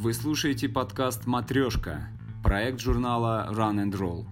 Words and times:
Вы 0.00 0.14
слушаете 0.14 0.66
подкаст 0.66 1.26
«Матрешка», 1.26 2.08
проект 2.42 2.80
журнала 2.80 3.50
Run 3.52 3.84
and 3.84 3.92
Roll. 3.92 4.24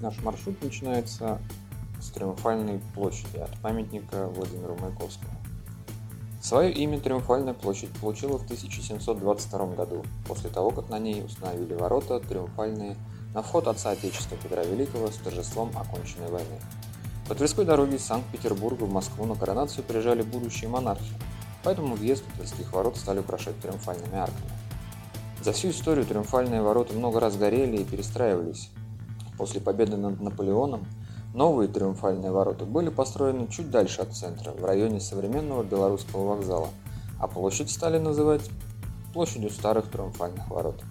Наш 0.00 0.18
маршрут 0.22 0.62
начинается 0.62 1.38
с 2.00 2.10
Триумфальной 2.10 2.80
площади 2.94 3.36
от 3.36 3.54
памятника 3.60 4.28
Владимиру 4.28 4.74
Маяковскому. 4.80 5.30
Свое 6.40 6.72
имя 6.72 6.98
Триумфальная 6.98 7.52
площадь 7.52 7.90
получила 8.00 8.38
в 8.38 8.44
1722 8.44 9.66
году, 9.74 10.02
после 10.26 10.48
того, 10.48 10.70
как 10.70 10.88
на 10.88 10.98
ней 10.98 11.22
установили 11.22 11.74
ворота 11.74 12.18
триумфальные 12.18 12.96
на 13.34 13.42
вход 13.42 13.68
отца 13.68 13.90
Отечества 13.90 14.38
Петра 14.42 14.64
Великого 14.64 15.08
с 15.08 15.16
торжеством 15.16 15.70
оконченной 15.76 16.30
войны. 16.30 16.58
По 17.28 17.34
Тверской 17.34 17.66
дороге 17.66 17.96
из 17.96 18.04
Санкт-Петербурга 18.04 18.84
в 18.84 18.92
Москву 18.92 19.26
на 19.26 19.34
коронацию 19.34 19.84
приезжали 19.84 20.22
будущие 20.22 20.70
монархи, 20.70 21.12
поэтому 21.62 21.94
въезд 21.94 22.24
у 22.26 22.36
Тверских 22.38 22.72
ворот 22.72 22.96
стали 22.96 23.18
украшать 23.18 23.60
триумфальными 23.60 24.16
арками. 24.16 24.50
За 25.42 25.52
всю 25.52 25.70
историю 25.70 26.06
триумфальные 26.06 26.62
ворота 26.62 26.94
много 26.94 27.20
раз 27.20 27.36
горели 27.36 27.76
и 27.76 27.84
перестраивались, 27.84 28.70
После 29.40 29.58
победы 29.58 29.96
над 29.96 30.20
Наполеоном 30.20 30.86
новые 31.32 31.66
триумфальные 31.66 32.30
ворота 32.30 32.66
были 32.66 32.90
построены 32.90 33.48
чуть 33.48 33.70
дальше 33.70 34.02
от 34.02 34.12
центра, 34.12 34.50
в 34.50 34.62
районе 34.62 35.00
современного 35.00 35.62
Белорусского 35.62 36.34
вокзала, 36.34 36.68
а 37.18 37.26
площадь 37.26 37.70
стали 37.70 37.96
называть 37.96 38.42
площадью 39.14 39.48
старых 39.48 39.90
триумфальных 39.90 40.46
ворот. 40.50 40.82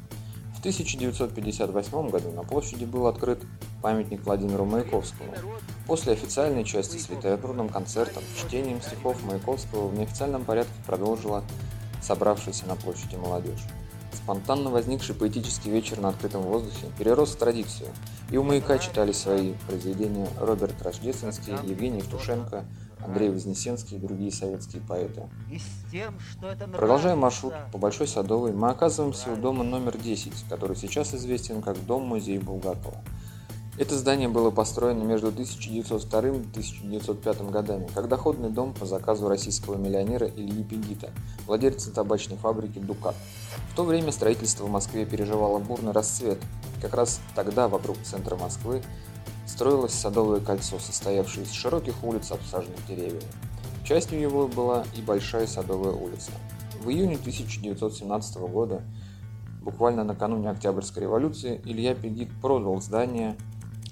В 0.55 0.59
1958 0.61 2.09
году 2.09 2.31
на 2.31 2.41
площади 2.41 2.85
был 2.85 3.05
открыт 3.05 3.43
памятник 3.83 4.25
Владимиру 4.25 4.65
Маяковскому. 4.65 5.31
После 5.85 6.13
официальной 6.13 6.63
части 6.63 6.97
с 6.97 7.07
литературным 7.07 7.69
концертом, 7.69 8.23
чтением 8.35 8.81
стихов 8.81 9.23
Маяковского 9.25 9.89
в 9.89 9.93
неофициальном 9.93 10.43
порядке 10.43 10.73
продолжила 10.87 11.43
собравшаяся 12.01 12.65
на 12.65 12.75
площади 12.75 13.15
молодежь. 13.15 13.63
Спонтанно 14.11 14.71
возникший 14.71 15.13
поэтический 15.13 15.69
вечер 15.69 15.99
на 16.01 16.09
открытом 16.09 16.41
воздухе 16.41 16.87
перерос 16.97 17.35
в 17.35 17.37
традицию, 17.37 17.89
и 18.31 18.37
у 18.37 18.43
«Маяка» 18.43 18.77
читали 18.77 19.11
свои 19.11 19.53
произведения 19.67 20.27
Роберт 20.39 20.81
Рождественский, 20.81 21.53
Евгений 21.63 21.99
Евтушенко, 21.99 22.65
Андрей 22.99 23.29
Вознесенский 23.29 23.97
и 23.97 23.99
другие 23.99 24.31
советские 24.31 24.81
поэты. 24.81 25.23
Продолжая 26.73 27.15
маршрут 27.15 27.53
по 27.71 27.77
Большой 27.77 28.07
Садовой, 28.07 28.51
мы 28.51 28.69
оказываемся 28.69 29.31
у 29.31 29.35
дома 29.35 29.63
номер 29.63 29.97
10, 29.97 30.33
который 30.49 30.75
сейчас 30.75 31.13
известен 31.13 31.61
как 31.61 31.83
Дом-музей 31.85 32.37
Булгакова– 32.39 33.01
это 33.79 33.95
здание 33.95 34.27
было 34.27 34.51
построено 34.51 35.03
между 35.03 35.29
1902 35.29 36.19
и 36.19 36.29
1905 36.31 37.49
годами, 37.49 37.87
как 37.95 38.09
доходный 38.09 38.49
дом 38.49 38.73
по 38.73 38.85
заказу 38.85 39.29
российского 39.29 39.77
миллионера 39.77 40.27
Ильи 40.27 40.65
Пегита, 40.65 41.11
владельца 41.47 41.89
табачной 41.89 42.35
фабрики 42.35 42.77
«Дукат». 42.79 43.15
В 43.71 43.75
то 43.77 43.85
время 43.85 44.11
строительство 44.11 44.65
в 44.65 44.69
Москве 44.69 45.05
переживало 45.05 45.59
бурный 45.59 45.93
расцвет. 45.93 46.39
Как 46.81 46.93
раз 46.93 47.21
тогда 47.35 47.69
вокруг 47.69 47.95
центра 48.03 48.35
Москвы 48.35 48.83
строилось 49.47 49.93
Садовое 49.93 50.41
кольцо, 50.41 50.77
состоявшее 50.77 51.45
из 51.45 51.51
широких 51.53 52.03
улиц, 52.03 52.31
обсаженных 52.31 52.85
деревьями. 52.85 53.23
Частью 53.85 54.19
его 54.19 54.49
была 54.49 54.83
и 54.97 55.01
Большая 55.01 55.47
Садовая 55.47 55.93
улица. 55.93 56.31
В 56.83 56.89
июне 56.89 57.15
1917 57.15 58.37
года, 58.39 58.81
буквально 59.61 60.03
накануне 60.03 60.49
Октябрьской 60.49 61.03
революции, 61.03 61.61
Илья 61.63 61.95
Пегит 61.95 62.29
продал 62.41 62.81
здание 62.81 63.37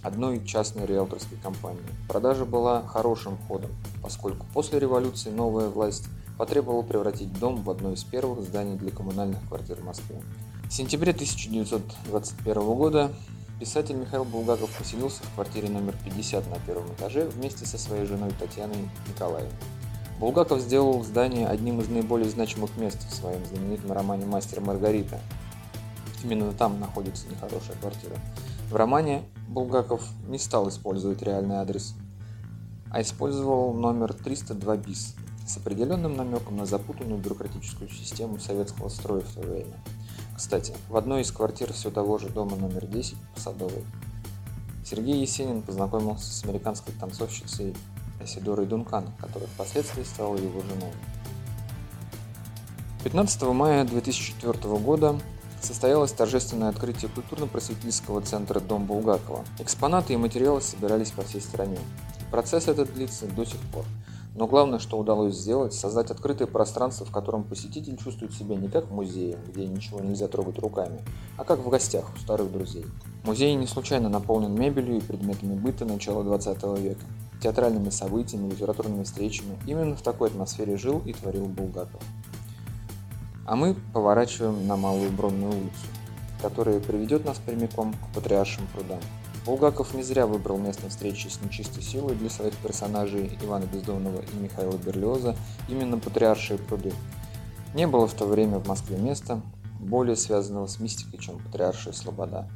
одной 0.07 0.43
частной 0.45 0.85
риэлторской 0.85 1.37
компании. 1.37 1.81
Продажа 2.07 2.45
была 2.45 2.81
хорошим 2.87 3.37
ходом, 3.47 3.71
поскольку 4.01 4.45
после 4.53 4.79
революции 4.79 5.29
новая 5.29 5.69
власть 5.69 6.05
потребовала 6.37 6.81
превратить 6.81 7.37
дом 7.39 7.61
в 7.63 7.69
одно 7.69 7.93
из 7.93 8.03
первых 8.03 8.41
зданий 8.41 8.77
для 8.77 8.91
коммунальных 8.91 9.39
квартир 9.47 9.77
в 9.77 9.85
Москве. 9.85 10.21
В 10.69 10.73
сентябре 10.73 11.11
1921 11.11 12.61
года 12.61 13.11
писатель 13.59 13.95
Михаил 13.95 14.23
Булгаков 14.23 14.69
поселился 14.77 15.23
в 15.23 15.33
квартире 15.35 15.69
номер 15.69 15.95
50 16.03 16.47
на 16.49 16.59
первом 16.59 16.87
этаже 16.93 17.25
вместе 17.27 17.65
со 17.65 17.77
своей 17.77 18.05
женой 18.05 18.31
Татьяной 18.39 18.89
Николаевной. 19.07 19.53
Булгаков 20.19 20.61
сделал 20.61 21.03
здание 21.03 21.47
одним 21.47 21.79
из 21.79 21.89
наиболее 21.89 22.29
значимых 22.29 22.75
мест 22.77 22.97
в 23.07 23.13
своем 23.13 23.43
знаменитом 23.45 23.91
романе 23.91 24.25
«Мастер 24.25 24.61
Маргарита». 24.61 25.19
Именно 26.23 26.51
там 26.53 26.79
находится 26.79 27.27
нехорошая 27.27 27.77
квартира. 27.79 28.15
В 28.69 28.75
романе 28.75 29.23
Булгаков 29.47 30.01
не 30.27 30.37
стал 30.37 30.67
использовать 30.67 31.21
реальный 31.21 31.55
адрес, 31.55 31.95
а 32.91 33.01
использовал 33.01 33.73
номер 33.73 34.13
302 34.13 34.75
БИС 34.77 35.15
с 35.47 35.55
определенным 35.55 36.17
намеком 36.17 36.57
на 36.57 36.65
запутанную 36.65 37.21
бюрократическую 37.21 37.89
систему 37.89 38.39
советского 38.39 38.89
строя 38.89 39.21
в 39.21 39.33
то 39.33 39.39
время. 39.39 39.73
Кстати, 40.35 40.73
в 40.89 40.97
одной 40.97 41.21
из 41.21 41.31
квартир 41.31 41.71
все 41.71 41.91
того 41.91 42.17
же 42.17 42.27
дома 42.27 42.57
номер 42.57 42.85
10 42.87 43.15
по 43.33 43.39
Садовой 43.39 43.85
Сергей 44.83 45.21
Есенин 45.21 45.61
познакомился 45.61 46.29
с 46.33 46.43
американской 46.43 46.93
танцовщицей 46.99 47.73
Асидорой 48.21 48.65
Дункан, 48.65 49.13
которая 49.17 49.47
впоследствии 49.47 50.03
стала 50.03 50.35
его 50.35 50.59
женой. 50.59 50.91
15 53.05 53.41
мая 53.43 53.85
2004 53.85 54.77
года 54.79 55.17
состоялось 55.61 56.11
торжественное 56.11 56.69
открытие 56.69 57.09
культурно-просветительского 57.09 58.21
центра 58.21 58.59
«Дом 58.59 58.85
Булгакова». 58.85 59.43
Экспонаты 59.59 60.13
и 60.13 60.17
материалы 60.17 60.61
собирались 60.61 61.11
по 61.11 61.23
всей 61.23 61.41
стране. 61.41 61.79
Процесс 62.31 62.67
этот 62.67 62.93
длится 62.93 63.25
до 63.27 63.45
сих 63.45 63.59
пор. 63.73 63.85
Но 64.37 64.45
главное, 64.45 64.77
что 64.77 64.99
удалось 64.99 65.35
сделать, 65.35 65.73
создать 65.73 66.11
открытое 66.11 66.45
пространство, 66.45 67.07
в 67.07 67.11
котором 67.11 67.43
посетитель 67.43 67.97
чувствует 67.97 68.33
себя 68.33 68.55
не 68.55 68.67
как 68.67 68.85
в 68.85 68.93
музее, 68.93 69.39
где 69.47 69.65
ничего 69.65 69.99
нельзя 69.99 70.27
трогать 70.27 70.59
руками, 70.59 71.01
а 71.37 71.43
как 71.43 71.57
в 71.59 71.69
гостях 71.69 72.05
у 72.15 72.19
старых 72.19 72.51
друзей. 72.51 72.85
Музей 73.23 73.55
не 73.55 73.65
случайно 73.65 74.09
наполнен 74.09 74.53
мебелью 74.53 74.97
и 74.97 75.01
предметами 75.01 75.55
быта 75.55 75.85
начала 75.85 76.23
20 76.23 76.63
века, 76.79 77.01
театральными 77.41 77.89
событиями, 77.89 78.51
литературными 78.51 79.03
встречами. 79.03 79.57
Именно 79.65 79.95
в 79.95 80.03
такой 80.03 80.29
атмосфере 80.29 80.77
жил 80.77 81.01
и 81.03 81.13
творил 81.13 81.45
Булгаков. 81.45 82.03
А 83.47 83.55
мы 83.55 83.75
поворачиваем 83.93 84.67
на 84.67 84.75
Малую 84.75 85.09
Бронную 85.09 85.53
улицу, 85.53 85.87
которая 86.41 86.81
приведет 86.81 87.23
нас 87.23 87.37
прямиком 87.37 87.93
к 87.93 88.13
Патриаршим 88.13 88.67
прудам. 88.73 88.99
Булгаков 89.45 89.93
не 89.93 90.03
зря 90.03 90.27
выбрал 90.27 90.57
место 90.57 90.89
встречи 90.89 91.27
с 91.29 91.41
нечистой 91.41 91.81
силой 91.81 92.15
для 92.15 92.29
своих 92.29 92.53
персонажей 92.57 93.39
Ивана 93.41 93.63
Бездомного 93.63 94.21
и 94.21 94.35
Михаила 94.37 94.75
Берлиоза 94.75 95.37
именно 95.69 95.97
Патриаршие 95.97 96.59
пруды. 96.59 96.91
Не 97.73 97.87
было 97.87 98.05
в 98.05 98.13
то 98.13 98.25
время 98.25 98.59
в 98.59 98.67
Москве 98.67 98.97
места, 98.97 99.41
более 99.79 100.17
связанного 100.17 100.67
с 100.67 100.81
мистикой, 100.81 101.17
чем 101.19 101.39
Патриаршая 101.39 101.93
Слобода. 101.93 102.49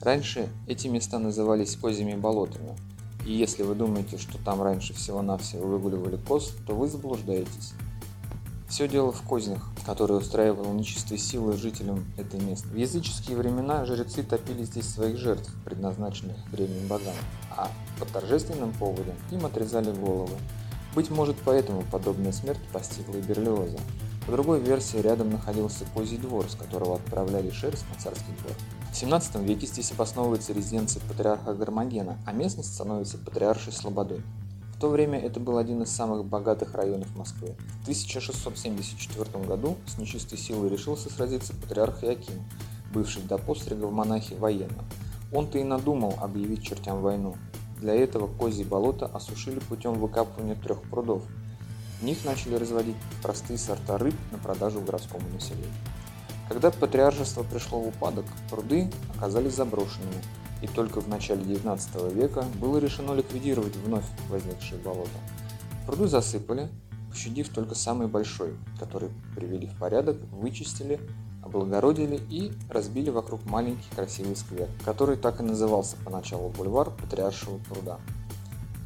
Раньше 0.00 0.48
эти 0.68 0.86
места 0.86 1.18
назывались 1.18 1.74
козьими 1.74 2.14
болотами, 2.14 2.76
и 3.26 3.32
если 3.32 3.64
вы 3.64 3.74
думаете, 3.74 4.16
что 4.16 4.38
там 4.38 4.62
раньше 4.62 4.94
всего-навсего 4.94 5.66
выгуливали 5.66 6.18
коз, 6.18 6.54
то 6.68 6.76
вы 6.76 6.86
заблуждаетесь. 6.86 7.72
Все 8.68 8.88
дело 8.88 9.12
в 9.12 9.22
кознях, 9.22 9.62
которые 9.84 10.18
устраивал 10.18 10.72
нечистой 10.72 11.18
силой 11.18 11.56
жителям 11.56 12.04
этой 12.16 12.40
места. 12.40 12.66
В 12.68 12.74
языческие 12.74 13.36
времена 13.36 13.84
жрецы 13.84 14.24
топили 14.24 14.64
здесь 14.64 14.88
своих 14.88 15.18
жертв, 15.18 15.48
предназначенных 15.64 16.36
древним 16.50 16.88
богам, 16.88 17.14
а 17.50 17.70
по 18.00 18.06
торжественным 18.06 18.72
поводам 18.72 19.14
им 19.30 19.46
отрезали 19.46 19.92
головы. 19.92 20.36
Быть 20.96 21.10
может, 21.10 21.36
поэтому 21.44 21.84
подобная 21.92 22.32
смерть 22.32 22.58
постигла 22.72 23.16
и 23.16 23.22
Берлиоза. 23.22 23.78
По 24.26 24.32
другой 24.32 24.58
версии, 24.60 24.96
рядом 24.96 25.30
находился 25.30 25.84
козий 25.94 26.18
двор, 26.18 26.50
с 26.50 26.56
которого 26.56 26.96
отправляли 26.96 27.50
шерсть 27.50 27.84
на 27.94 28.00
царский 28.02 28.32
двор. 28.40 28.52
В 28.90 28.96
17 28.96 29.36
веке 29.42 29.66
здесь 29.68 29.92
обосновывается 29.92 30.52
резиденция 30.52 31.00
патриарха 31.02 31.54
Гармогена, 31.54 32.18
а 32.26 32.32
местность 32.32 32.74
становится 32.74 33.18
патриаршей 33.18 33.72
Слободой. 33.72 34.22
В 34.76 34.78
то 34.78 34.90
время 34.90 35.18
это 35.18 35.40
был 35.40 35.56
один 35.56 35.80
из 35.82 35.90
самых 35.90 36.26
богатых 36.26 36.74
районов 36.74 37.08
Москвы. 37.16 37.54
В 37.80 37.82
1674 37.84 39.44
году 39.46 39.78
с 39.86 39.96
нечистой 39.96 40.36
силой 40.36 40.68
решился 40.68 41.10
сразиться 41.10 41.54
патриарх 41.54 42.04
Иаким, 42.04 42.44
бывший 42.92 43.22
до 43.22 43.38
пострига 43.38 43.86
в 43.86 43.92
монахи 43.92 44.34
военным. 44.34 44.84
Он-то 45.32 45.56
и 45.56 45.64
надумал 45.64 46.18
объявить 46.20 46.62
чертям 46.62 47.00
войну. 47.00 47.36
Для 47.80 47.94
этого 47.94 48.26
козьи 48.26 48.64
болота 48.64 49.06
осушили 49.06 49.60
путем 49.60 49.94
выкапывания 49.94 50.56
трех 50.56 50.82
прудов. 50.82 51.22
В 52.00 52.04
них 52.04 52.22
начали 52.26 52.56
разводить 52.56 52.96
простые 53.22 53.58
сорта 53.58 53.96
рыб 53.96 54.14
на 54.30 54.36
продажу 54.36 54.82
городскому 54.82 55.26
населению. 55.30 55.72
Когда 56.50 56.70
патриаршество 56.70 57.44
пришло 57.44 57.80
в 57.80 57.88
упадок, 57.88 58.26
пруды 58.50 58.90
оказались 59.16 59.54
заброшенными, 59.54 60.22
и 60.62 60.66
только 60.66 61.00
в 61.00 61.08
начале 61.08 61.42
XIX 61.42 62.14
века 62.14 62.44
было 62.60 62.78
решено 62.78 63.12
ликвидировать 63.12 63.76
вновь 63.76 64.06
возникшие 64.28 64.80
болота. 64.80 65.18
Пруды 65.86 66.08
засыпали, 66.08 66.68
пощадив 67.10 67.48
только 67.50 67.74
самый 67.74 68.08
большой, 68.08 68.54
который 68.78 69.10
привели 69.34 69.66
в 69.66 69.78
порядок, 69.78 70.16
вычистили, 70.32 71.00
облагородили 71.42 72.20
и 72.28 72.52
разбили 72.68 73.10
вокруг 73.10 73.44
маленький 73.44 73.88
красивый 73.94 74.36
сквер, 74.36 74.68
который 74.84 75.16
так 75.16 75.40
и 75.40 75.44
назывался 75.44 75.96
поначалу 76.04 76.48
бульвар 76.50 76.90
Патриаршего 76.90 77.58
пруда. 77.58 77.98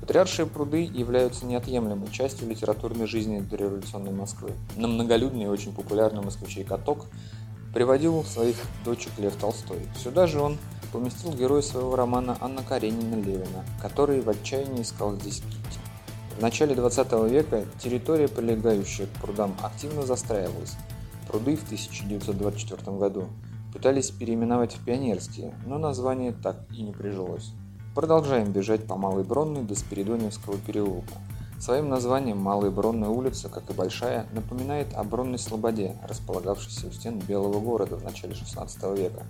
Патриаршие 0.00 0.46
пруды 0.46 0.82
являются 0.82 1.46
неотъемлемой 1.46 2.10
частью 2.10 2.48
литературной 2.48 3.06
жизни 3.06 3.40
дореволюционной 3.40 4.12
Москвы. 4.12 4.52
На 4.76 4.88
многолюдный 4.88 5.44
и 5.44 5.48
очень 5.48 5.72
популярный 5.74 6.22
москвичей 6.22 6.64
каток 6.64 7.06
приводил 7.72 8.24
своих 8.24 8.56
дочек 8.84 9.12
Лев 9.18 9.36
Толстой. 9.36 9.78
Сюда 9.96 10.26
же 10.26 10.40
он 10.40 10.58
поместил 10.92 11.32
героя 11.32 11.62
своего 11.62 11.96
романа 11.96 12.36
Анна 12.40 12.62
Каренина 12.62 13.14
Левина, 13.14 13.64
который 13.80 14.20
в 14.20 14.28
отчаянии 14.28 14.82
искал 14.82 15.14
здесь 15.14 15.40
Китти. 15.40 15.78
В 16.36 16.42
начале 16.42 16.74
20 16.74 17.12
века 17.30 17.64
территория, 17.78 18.28
прилегающая 18.28 19.06
к 19.06 19.20
прудам, 19.20 19.54
активно 19.62 20.02
застраивалась. 20.02 20.76
Пруды 21.28 21.56
в 21.56 21.64
1924 21.64 22.96
году 22.96 23.28
пытались 23.72 24.10
переименовать 24.10 24.74
в 24.74 24.84
Пионерские, 24.84 25.54
но 25.66 25.78
название 25.78 26.32
так 26.32 26.56
и 26.76 26.82
не 26.82 26.92
прижилось. 26.92 27.52
Продолжаем 27.94 28.52
бежать 28.52 28.86
по 28.86 28.96
Малой 28.96 29.24
Бронной 29.24 29.62
до 29.62 29.74
Спиридоневского 29.74 30.56
переулка. 30.58 31.14
Своим 31.58 31.90
названием 31.90 32.38
Малая 32.38 32.70
Бронная 32.70 33.10
улица, 33.10 33.50
как 33.50 33.68
и 33.68 33.74
Большая, 33.74 34.26
напоминает 34.32 34.94
о 34.94 35.04
Бронной 35.04 35.38
Слободе, 35.38 35.94
располагавшейся 36.08 36.86
у 36.86 36.90
стен 36.90 37.18
Белого 37.18 37.60
города 37.60 37.96
в 37.96 38.02
начале 38.02 38.32
XVI 38.32 38.96
века. 38.96 39.24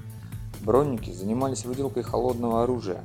Бронники 0.63 1.11
занимались 1.11 1.65
выделкой 1.65 2.03
холодного 2.03 2.63
оружия, 2.63 3.03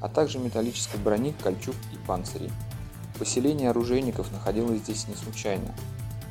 а 0.00 0.08
также 0.08 0.38
металлической 0.38 0.98
брони, 0.98 1.34
кольчуг 1.42 1.74
и 1.92 2.06
панцирей. 2.06 2.50
Поселение 3.18 3.70
оружейников 3.70 4.30
находилось 4.30 4.80
здесь 4.80 5.08
не 5.08 5.14
случайно. 5.14 5.74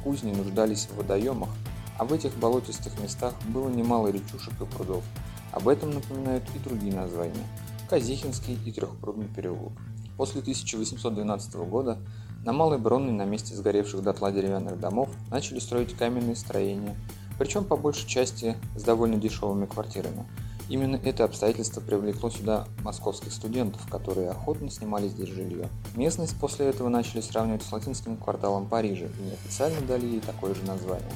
Кузни 0.03 0.31
нуждались 0.31 0.85
в 0.85 0.97
водоемах, 0.97 1.49
а 1.97 2.05
в 2.05 2.13
этих 2.13 2.35
болотистых 2.37 2.99
местах 3.01 3.33
было 3.47 3.69
немало 3.69 4.09
речушек 4.09 4.53
и 4.61 4.65
прудов. 4.65 5.03
Об 5.51 5.67
этом 5.67 5.91
напоминают 5.91 6.43
и 6.55 6.59
другие 6.59 6.93
названия– 6.93 7.45
Казихинский 7.89 8.59
и 8.65 8.71
Трехпрудный 8.71 9.27
переулок. 9.27 9.73
После 10.17 10.41
1812 10.41 11.55
года 11.55 11.97
на 12.45 12.53
Малой 12.53 12.77
Бронной 12.77 13.13
на 13.13 13.25
месте 13.25 13.55
сгоревших 13.55 14.03
дотла 14.03 14.31
деревянных 14.31 14.79
домов 14.79 15.09
начали 15.31 15.59
строить 15.59 15.95
каменные 15.95 16.35
строения, 16.35 16.95
причем 17.37 17.63
по 17.63 17.77
большей 17.77 18.07
части 18.07 18.55
с 18.75 18.83
довольно 18.83 19.15
дешевыми 19.15 19.65
квартирами. 19.65 20.25
Именно 20.69 20.97
это 20.97 21.23
обстоятельство 21.23 21.79
привлекло 21.79 22.29
сюда 22.29 22.67
московских 22.83 23.31
студентов, 23.31 23.81
которые 23.89 24.29
охотно 24.29 24.69
снимали 24.69 25.07
здесь 25.07 25.29
жилье. 25.29 25.69
Местность 25.95 26.37
после 26.37 26.67
этого 26.67 26.89
начали 26.89 27.21
сравнивать 27.21 27.63
с 27.63 27.71
латинским 27.71 28.17
кварталом 28.17 28.67
Парижа 28.67 29.05
и 29.05 29.23
неофициально 29.23 29.79
дали 29.81 30.05
ей 30.05 30.19
такое 30.19 30.53
же 30.53 30.63
название. 30.65 31.07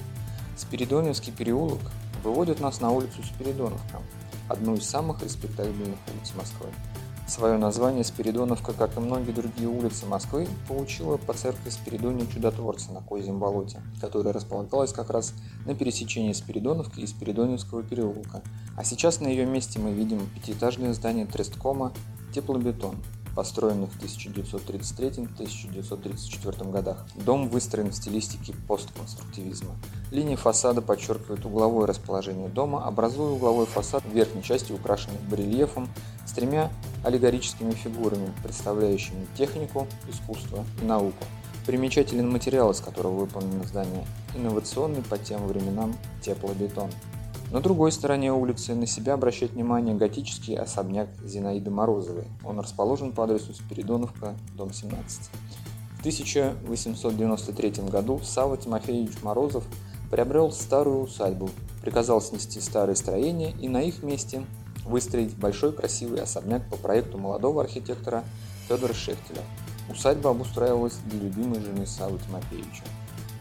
Спиридоновский 0.56 1.34
переулок 1.34 1.82
выводит 2.24 2.62
нас 2.62 2.80
на 2.80 2.92
улицу 2.92 3.24
Спиридоновка, 3.24 4.00
одну 4.48 4.76
из 4.76 4.88
самых 4.88 5.22
респектабельных 5.22 5.98
улиц 6.08 6.34
Москвы. 6.36 6.68
Свое 7.28 7.58
название 7.58 8.04
Спиридоновка, 8.04 8.74
как 8.74 8.98
и 8.98 9.00
многие 9.00 9.32
другие 9.32 9.70
улицы 9.70 10.06
Москвы, 10.06 10.50
получила 10.68 11.16
по 11.16 11.34
церкви 11.34 11.70
Спиридония 11.70 12.28
Чудотворца 12.28 12.92
на 12.92 13.00
Козьем 13.00 13.40
болоте, 13.40 13.82
которая 14.02 14.34
располагалась 14.34 14.92
как 14.92 15.10
раз 15.10 15.34
на 15.66 15.74
пересечении 15.74 16.34
Спиридоновки 16.34 17.00
и 17.00 17.08
Спиридоневского 17.08 17.84
переулка. 17.84 18.42
А 18.82 18.84
сейчас 18.84 19.20
на 19.20 19.28
ее 19.28 19.46
месте 19.46 19.78
мы 19.78 19.92
видим 19.92 20.28
пятиэтажное 20.34 20.96
здание 20.96 21.28
Тресткома 21.28 21.94
«Теплобетон», 22.34 22.96
построенный 23.36 23.86
в 23.86 23.96
1933-1934 24.02 26.72
годах. 26.72 27.06
Дом 27.14 27.48
выстроен 27.48 27.92
в 27.92 27.96
стилистике 27.96 28.56
постконструктивизма. 28.68 29.76
Линии 30.10 30.36
фасада 30.36 30.82
подчеркивают 30.82 31.46
угловое 31.46 31.86
расположение 31.86 32.50
дома, 32.50 32.84
образуя 32.84 33.34
угловой 33.34 33.68
фасад 33.68 34.04
в 34.04 34.16
верхней 34.16 34.42
части 34.42 34.72
украшенный 34.72 35.20
барельефом 35.30 35.88
с 36.26 36.32
тремя 36.32 36.72
аллегорическими 37.04 37.74
фигурами, 37.74 38.34
представляющими 38.42 39.28
технику, 39.38 39.88
искусство 40.10 40.66
и 40.82 40.86
науку. 40.86 41.24
Примечателен 41.68 42.32
материал, 42.32 42.72
из 42.72 42.80
которого 42.80 43.20
выполнено 43.20 43.64
здание, 43.64 44.08
инновационный 44.34 45.04
по 45.04 45.20
тем 45.20 45.46
временам 45.46 45.96
теплобетон. 46.24 46.90
На 47.52 47.60
другой 47.60 47.92
стороне 47.92 48.32
улицы 48.32 48.74
на 48.76 48.88
себя 48.88 49.16
обращает 49.16 49.52
внимание 49.52 49.94
готический 49.94 50.56
особняк 50.56 51.10
Зинаиды 51.22 51.70
Морозовой. 51.70 52.24
Он 52.46 52.62
расположен 52.62 53.12
по 53.12 53.26
адресу 53.26 53.54
Спиридоновка, 53.54 54.36
дом 54.56 54.72
17. 54.72 55.30
В 55.98 56.00
1893 56.00 57.72
году 57.90 58.22
Савва 58.24 58.56
Тимофеевич 58.56 59.22
Морозов 59.22 59.66
приобрел 60.10 60.54
старую 60.54 61.02
усадьбу, 61.02 61.50
приказал 61.82 62.22
снести 62.22 62.62
старые 62.62 62.96
строения 62.96 63.52
и 63.60 63.68
на 63.68 63.82
их 63.82 64.02
месте 64.02 64.46
выстроить 64.86 65.36
большой 65.36 65.74
красивый 65.74 66.22
особняк 66.22 66.70
по 66.70 66.78
проекту 66.78 67.18
молодого 67.18 67.62
архитектора 67.62 68.24
Федора 68.70 68.94
Шехтеля. 68.94 69.42
Усадьба 69.90 70.30
обустраивалась 70.30 70.96
для 71.08 71.20
любимой 71.20 71.60
жены 71.60 71.86
Савы 71.86 72.18
Тимофеевича. 72.20 72.84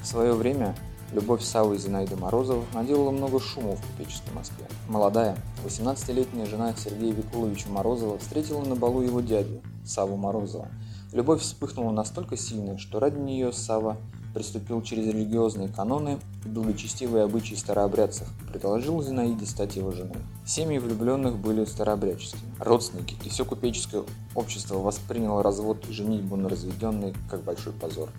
В 0.02 0.06
свое 0.06 0.32
время 0.32 0.74
Любовь 1.12 1.42
Савы 1.42 1.76
Зинаиды 1.76 2.14
Морозова 2.14 2.64
наделала 2.72 3.10
много 3.10 3.40
шума 3.40 3.74
в 3.74 3.80
купеческой 3.80 4.32
Москве. 4.32 4.64
Молодая, 4.88 5.36
18-летняя 5.64 6.46
жена 6.46 6.72
Сергея 6.76 7.12
Викуловича 7.12 7.68
Морозова 7.68 8.18
встретила 8.18 8.62
на 8.62 8.76
балу 8.76 9.02
его 9.02 9.20
дядю, 9.20 9.60
Саву 9.84 10.16
Морозова. 10.16 10.68
Любовь 11.12 11.42
вспыхнула 11.42 11.90
настолько 11.90 12.36
сильно, 12.36 12.78
что 12.78 13.00
ради 13.00 13.18
нее 13.18 13.52
Сава 13.52 13.96
приступил 14.32 14.82
через 14.82 15.08
религиозные 15.08 15.68
каноны 15.68 16.20
и 16.44 16.48
благочестивые 16.48 17.24
обычаи 17.24 17.56
старообрядцев 17.56 18.28
и 18.42 18.52
предложил 18.52 19.02
Зинаиде 19.02 19.46
стать 19.46 19.74
его 19.74 19.90
женой. 19.90 20.18
Семьи 20.46 20.78
влюбленных 20.78 21.36
были 21.36 21.64
старообрядческими. 21.64 22.54
Родственники 22.60 23.16
и 23.24 23.28
все 23.28 23.44
купеческое 23.44 24.04
общество 24.36 24.78
восприняло 24.78 25.42
развод 25.42 25.84
и 25.88 25.92
женитьбу 25.92 26.36
на 26.36 26.48
разведенной 26.48 27.14
как 27.28 27.42
большой 27.42 27.72
позор. 27.72 28.10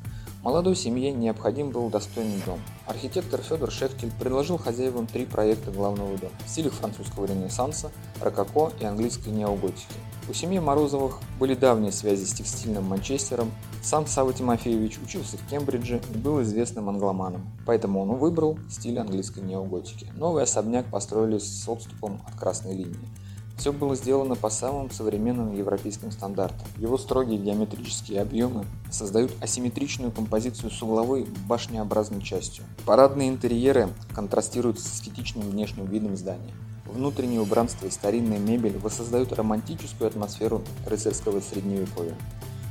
Молодой 0.43 0.75
семье 0.75 1.11
необходим 1.11 1.69
был 1.69 1.91
достойный 1.91 2.41
дом. 2.47 2.59
Архитектор 2.87 3.39
Федор 3.41 3.69
Шехтель 3.69 4.11
предложил 4.19 4.57
хозяевам 4.57 5.05
три 5.05 5.27
проекта 5.27 5.69
главного 5.69 6.17
дома 6.17 6.33
в 6.43 6.49
стилях 6.49 6.73
французского 6.73 7.25
ренессанса, 7.25 7.91
рококо 8.19 8.73
и 8.79 8.85
английской 8.85 9.29
неоготики. 9.29 9.93
У 10.27 10.33
семьи 10.33 10.57
Морозовых 10.57 11.19
были 11.39 11.53
давние 11.53 11.91
связи 11.91 12.25
с 12.25 12.33
текстильным 12.33 12.85
Манчестером, 12.85 13.51
сам 13.83 14.07
Савва 14.07 14.33
Тимофеевич 14.33 14.97
учился 15.03 15.37
в 15.37 15.47
Кембридже 15.47 16.01
и 16.11 16.17
был 16.17 16.41
известным 16.41 16.89
англоманом, 16.89 17.47
поэтому 17.67 18.01
он 18.01 18.17
выбрал 18.17 18.57
стиль 18.67 18.97
английской 18.97 19.41
неоготики. 19.41 20.07
Новый 20.15 20.43
особняк 20.43 20.87
построили 20.87 21.37
с 21.37 21.69
отступом 21.69 22.19
от 22.27 22.35
красной 22.39 22.73
линии. 22.73 23.09
Все 23.57 23.71
было 23.71 23.95
сделано 23.95 24.35
по 24.35 24.49
самым 24.49 24.89
современным 24.89 25.55
европейским 25.55 26.11
стандартам. 26.11 26.67
Его 26.77 26.97
строгие 26.97 27.37
геометрические 27.37 28.21
объемы 28.21 28.65
создают 28.89 29.31
асимметричную 29.39 30.11
композицию 30.11 30.71
с 30.71 30.81
угловой 30.81 31.27
башнеобразной 31.47 32.21
частью. 32.21 32.63
Парадные 32.85 33.29
интерьеры 33.29 33.89
контрастируют 34.15 34.79
с 34.79 34.87
эстетичным 34.87 35.47
внешним 35.47 35.85
видом 35.85 36.17
здания. 36.17 36.53
Внутреннее 36.85 37.39
убранство 37.39 37.85
и 37.85 37.91
старинная 37.91 38.39
мебель 38.39 38.77
воссоздают 38.77 39.31
романтическую 39.31 40.07
атмосферу 40.07 40.63
рыцарского 40.87 41.39
средневековья. 41.39 42.15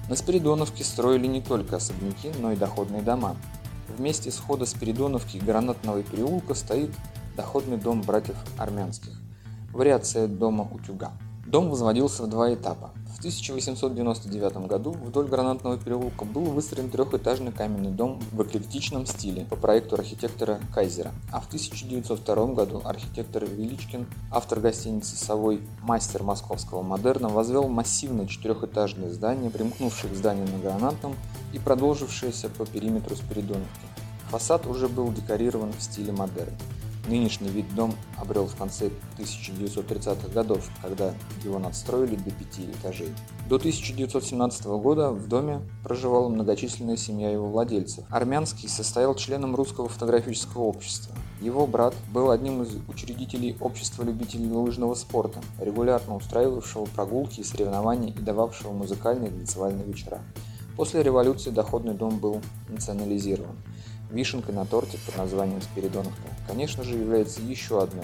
На 0.08 0.16
Спиридоновке 0.16 0.82
строили 0.82 1.28
не 1.28 1.40
только 1.40 1.76
особняки, 1.76 2.32
но 2.40 2.52
и 2.52 2.56
доходные 2.56 3.02
дома. 3.02 3.36
Вместе 3.96 4.32
с 4.32 4.38
хода 4.38 4.66
Спиридоновки 4.66 5.36
и 5.36 5.40
Гранатного 5.40 6.02
переулка 6.02 6.54
стоит 6.54 6.90
доходный 7.36 7.76
дом 7.76 8.02
братьев 8.02 8.36
армянских 8.58 9.12
вариация 9.72 10.26
дома 10.26 10.68
утюга. 10.72 11.12
Дом 11.46 11.68
возводился 11.68 12.22
в 12.22 12.28
два 12.28 12.54
этапа. 12.54 12.90
В 13.12 13.18
1899 13.18 14.68
году 14.68 14.92
вдоль 14.92 15.26
Гранатного 15.26 15.76
переулка 15.76 16.24
был 16.24 16.42
выстроен 16.42 16.90
трехэтажный 16.90 17.50
каменный 17.50 17.90
дом 17.90 18.20
в 18.30 18.42
эклектичном 18.42 19.04
стиле 19.04 19.44
по 19.50 19.56
проекту 19.56 19.96
архитектора 19.96 20.60
Кайзера. 20.72 21.10
А 21.32 21.40
в 21.40 21.48
1902 21.48 22.46
году 22.54 22.80
архитектор 22.84 23.44
Величкин, 23.44 24.06
автор 24.30 24.60
гостиницы 24.60 25.16
«Совой», 25.16 25.60
мастер 25.82 26.22
московского 26.22 26.82
модерна, 26.82 27.28
возвел 27.28 27.68
массивное 27.68 28.26
четырехэтажное 28.26 29.10
здание, 29.10 29.50
примкнувшее 29.50 30.12
к 30.12 30.16
зданию 30.16 30.46
на 30.46 30.58
Гранатном 30.58 31.16
и 31.52 31.58
продолжившееся 31.58 32.48
по 32.48 32.64
периметру 32.64 33.16
Спиридоновки. 33.16 33.86
Фасад 34.30 34.66
уже 34.66 34.88
был 34.88 35.12
декорирован 35.12 35.72
в 35.72 35.82
стиле 35.82 36.12
модерн. 36.12 36.54
Нынешний 37.08 37.48
вид 37.48 37.74
дом 37.74 37.94
обрел 38.18 38.46
в 38.46 38.54
конце 38.56 38.90
1930-х 39.18 40.28
годов, 40.28 40.68
когда 40.82 41.14
его 41.42 41.58
надстроили 41.58 42.16
до 42.16 42.30
пяти 42.30 42.70
этажей. 42.70 43.12
До 43.48 43.56
1917 43.56 44.66
года 44.66 45.10
в 45.10 45.26
доме 45.26 45.62
проживала 45.82 46.28
многочисленная 46.28 46.96
семья 46.96 47.30
его 47.30 47.48
владельцев. 47.48 48.04
Армянский 48.10 48.68
состоял 48.68 49.14
членом 49.14 49.56
русского 49.56 49.88
фотографического 49.88 50.62
общества. 50.62 51.14
Его 51.40 51.66
брат 51.66 51.94
был 52.12 52.30
одним 52.30 52.62
из 52.62 52.76
учредителей 52.86 53.56
общества 53.60 54.02
любителей 54.02 54.50
лыжного 54.50 54.94
спорта, 54.94 55.40
регулярно 55.58 56.16
устраивавшего 56.16 56.84
прогулки 56.84 57.40
и 57.40 57.44
соревнования 57.44 58.10
и 58.10 58.20
дававшего 58.20 58.72
музыкальные 58.72 59.30
и 59.30 59.34
танцевальные 59.34 59.86
вечера. 59.86 60.20
После 60.76 61.02
революции 61.02 61.50
доходный 61.50 61.94
дом 61.94 62.18
был 62.18 62.40
национализирован. 62.68 63.56
Вишенкой 64.10 64.54
на 64.54 64.66
торте 64.66 64.98
под 65.06 65.16
названием 65.16 65.62
Спиридоновка, 65.62 66.28
конечно 66.46 66.84
же, 66.84 66.96
является 66.96 67.40
еще 67.40 67.82
одно 67.82 68.02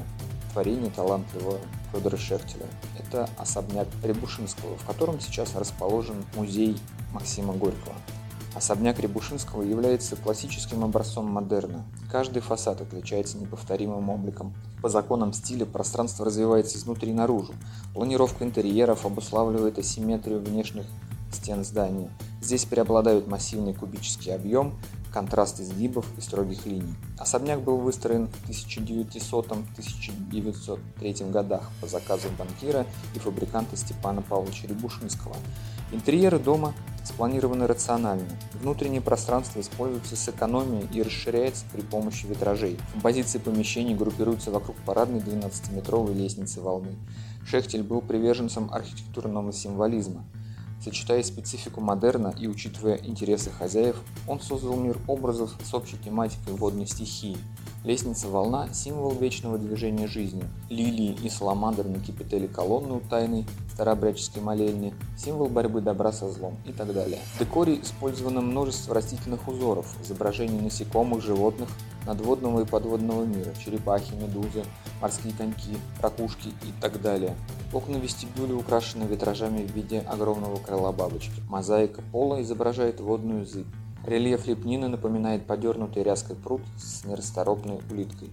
творение 0.52 0.90
талантливого 0.90 1.58
Федора 1.92 2.16
Шехтеля. 2.16 2.66
Это 2.98 3.28
особняк 3.36 3.88
Рябушинского, 4.02 4.76
в 4.76 4.86
котором 4.86 5.20
сейчас 5.20 5.54
расположен 5.54 6.25
музей 6.34 6.78
Максима 7.12 7.52
Горького. 7.52 7.94
Особняк 8.54 8.98
Рябушинского 8.98 9.60
является 9.60 10.16
классическим 10.16 10.82
образцом 10.82 11.26
модерна. 11.26 11.84
Каждый 12.10 12.40
фасад 12.40 12.80
отличается 12.80 13.36
неповторимым 13.36 14.08
обликом. 14.08 14.54
По 14.80 14.88
законам 14.88 15.34
стиля 15.34 15.66
пространство 15.66 16.25
развивается 16.25 16.78
изнутри 16.78 17.12
наружу. 17.12 17.52
Планировка 17.92 18.44
интерьеров 18.44 19.04
обуславливает 19.04 19.78
асимметрию 19.78 20.40
внешних 20.40 20.86
стен 21.30 21.64
здания. 21.64 22.08
Здесь 22.46 22.64
преобладают 22.64 23.26
массивный 23.26 23.74
кубический 23.74 24.32
объем, 24.32 24.78
контраст 25.12 25.58
изгибов 25.58 26.06
и 26.16 26.20
строгих 26.20 26.64
линий. 26.64 26.94
Особняк 27.18 27.60
был 27.60 27.78
выстроен 27.78 28.28
в 28.28 28.48
1900-1903 28.48 31.32
годах 31.32 31.68
по 31.80 31.88
заказу 31.88 32.28
банкира 32.38 32.86
и 33.16 33.18
фабриканта 33.18 33.76
Степана 33.76 34.22
Павловича 34.22 34.68
Рябушинского. 34.68 35.34
Интерьеры 35.90 36.38
дома 36.38 36.72
спланированы 37.04 37.66
рационально. 37.66 38.30
Внутреннее 38.62 39.00
пространство 39.00 39.58
используется 39.58 40.14
с 40.14 40.28
экономией 40.28 40.86
и 40.92 41.02
расширяется 41.02 41.64
при 41.72 41.80
помощи 41.80 42.26
витражей. 42.26 42.78
Композиции 42.92 43.38
помещений 43.38 43.96
группируются 43.96 44.52
вокруг 44.52 44.76
парадной 44.86 45.18
12-метровой 45.18 46.14
лестницы 46.14 46.60
волны. 46.60 46.94
Шехтель 47.44 47.82
был 47.82 48.02
приверженцем 48.02 48.72
архитектурного 48.72 49.52
символизма. 49.52 50.24
Сочетая 50.83 51.23
специфику 51.23 51.80
модерна 51.80 52.35
и 52.38 52.47
учитывая 52.47 52.97
интересы 52.97 53.50
хозяев, 53.50 53.97
он 54.26 54.40
создал 54.40 54.76
мир 54.76 54.99
образов 55.06 55.56
с 55.64 55.75
общей 55.75 55.97
тематикой 55.97 56.54
водной 56.54 56.87
стихии. 56.87 57.38
Лестница 57.86 58.26
волна– 58.26 58.68
символ 58.72 59.12
вечного 59.12 59.58
движения 59.58 60.08
жизни. 60.08 60.42
Лилии 60.68 61.16
и 61.22 61.28
саламандр 61.28 61.84
на 61.84 62.00
кипятели 62.00 62.48
колонны 62.48 62.94
у 62.94 62.98
тайной 63.00 63.46
старообрядческой 63.72 64.42
молельни– 64.42 64.92
символ 65.16 65.48
борьбы 65.48 65.80
добра 65.80 66.10
со 66.10 66.28
злом 66.28 66.56
и 66.64 66.72
так 66.72 66.92
далее. 66.92 67.20
В 67.36 67.38
декоре 67.38 67.80
использовано 67.80 68.40
множество 68.40 68.92
растительных 68.92 69.46
узоров, 69.46 69.86
изображений 70.02 70.60
насекомых, 70.60 71.22
животных, 71.22 71.68
надводного 72.06 72.62
и 72.62 72.66
подводного 72.66 73.22
мира, 73.22 73.52
черепахи, 73.64 74.14
медузы, 74.14 74.64
морские 75.00 75.32
коньки, 75.34 75.76
ракушки 76.02 76.48
и 76.48 76.72
так 76.80 77.00
далее. 77.00 77.36
Окна 77.72 77.98
вестибюля 77.98 78.56
украшены 78.56 79.04
витражами 79.04 79.64
в 79.64 79.70
виде 79.70 80.00
огромного 80.00 80.56
крыла 80.56 80.90
бабочки. 80.90 81.40
Мозаика 81.48 82.02
пола 82.10 82.42
изображает 82.42 82.98
водную 82.98 83.46
зыбь. 83.46 83.68
Рельеф 84.06 84.46
лепнины 84.46 84.86
напоминает 84.86 85.46
подернутый 85.46 86.04
ряской 86.04 86.36
пруд 86.36 86.62
с 86.78 87.04
нерасторопной 87.04 87.80
улиткой. 87.90 88.30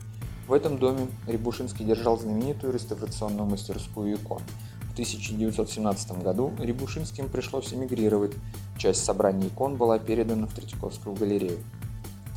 В 0.48 0.54
этом 0.54 0.78
доме 0.78 1.08
Рябушинский 1.26 1.84
держал 1.84 2.20
знаменитую 2.20 2.74
реставрационную 2.74 3.50
мастерскую 3.50 4.14
икон. 4.14 4.44
В 4.90 4.94
1917 4.94 6.22
году 6.22 6.54
Рябушинским 6.60 7.28
пришлось 7.28 7.74
эмигрировать. 7.74 8.34
Часть 8.78 9.04
собрания 9.04 9.48
икон 9.48 9.76
была 9.76 9.98
передана 9.98 10.46
в 10.46 10.54
Третьяковскую 10.54 11.16
галерею. 11.16 11.58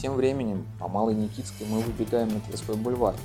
Тем 0.01 0.15
временем 0.15 0.65
по 0.79 0.89
Малой 0.89 1.15
Никитской 1.15 1.67
мы 1.67 1.81
выбегаем 1.81 2.29
на 2.29 2.41
Тверской 2.41 2.77
бульвар. 2.77 3.17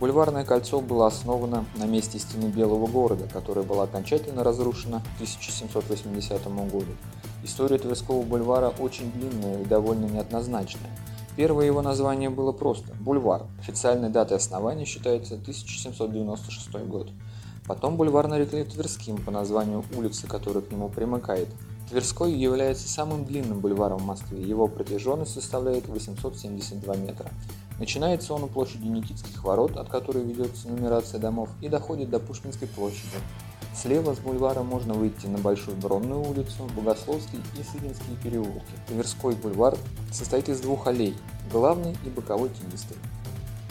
Бульварное 0.00 0.44
кольцо 0.44 0.80
было 0.80 1.06
основано 1.06 1.64
на 1.76 1.84
месте 1.86 2.18
стены 2.18 2.46
Белого 2.46 2.88
города, 2.88 3.28
которая 3.32 3.64
была 3.64 3.84
окончательно 3.84 4.42
разрушена 4.42 5.00
к 5.00 5.14
1780 5.20 6.44
году. 6.72 6.86
История 7.44 7.76
Тверского 7.76 8.22
бульвара 8.22 8.70
очень 8.70 9.12
длинная 9.12 9.60
и 9.60 9.66
довольно 9.66 10.06
неоднозначная. 10.06 10.90
Первое 11.36 11.66
его 11.66 11.82
название 11.82 12.30
было 12.30 12.52
просто– 12.52 12.94
бульвар. 13.00 13.42
Официальной 13.60 14.08
датой 14.08 14.38
основания 14.38 14.86
считается 14.86 15.34
1796 15.34 16.70
год. 16.86 17.10
Потом 17.66 17.98
бульвар 17.98 18.28
нарекли 18.28 18.64
Тверским 18.64 19.18
по 19.18 19.30
названию 19.30 19.84
улицы, 19.94 20.26
которая 20.26 20.62
к 20.62 20.72
нему 20.72 20.88
примыкает. 20.88 21.48
Тверской 21.90 22.32
является 22.32 22.88
самым 22.88 23.26
длинным 23.26 23.60
бульваром 23.60 23.98
в 23.98 24.06
Москве, 24.06 24.42
его 24.42 24.66
протяженность 24.66 25.34
составляет 25.34 25.86
872 25.86 26.96
метра. 26.96 27.30
Начинается 27.78 28.32
он 28.32 28.44
у 28.44 28.46
площади 28.46 28.86
Никитских 28.86 29.44
ворот, 29.44 29.76
от 29.76 29.90
которой 29.90 30.24
ведется 30.24 30.68
нумерация 30.68 31.20
домов, 31.20 31.50
и 31.60 31.68
доходит 31.68 32.08
до 32.08 32.20
Пушкинской 32.20 32.68
площади. 32.68 33.18
Слева 33.74 34.14
с 34.14 34.20
бульвара 34.20 34.62
можно 34.62 34.94
выйти 34.94 35.26
на 35.26 35.38
Большую 35.38 35.76
Бронную 35.76 36.22
улицу, 36.22 36.70
Богословский 36.76 37.40
и 37.58 37.62
Сыгинские 37.64 38.16
переулки. 38.22 38.62
Тверской 38.86 39.34
бульвар 39.34 39.76
состоит 40.12 40.48
из 40.48 40.60
двух 40.60 40.86
аллей– 40.86 41.16
главной 41.52 41.96
и 42.06 42.08
боковой 42.08 42.50
тенистой. 42.50 42.96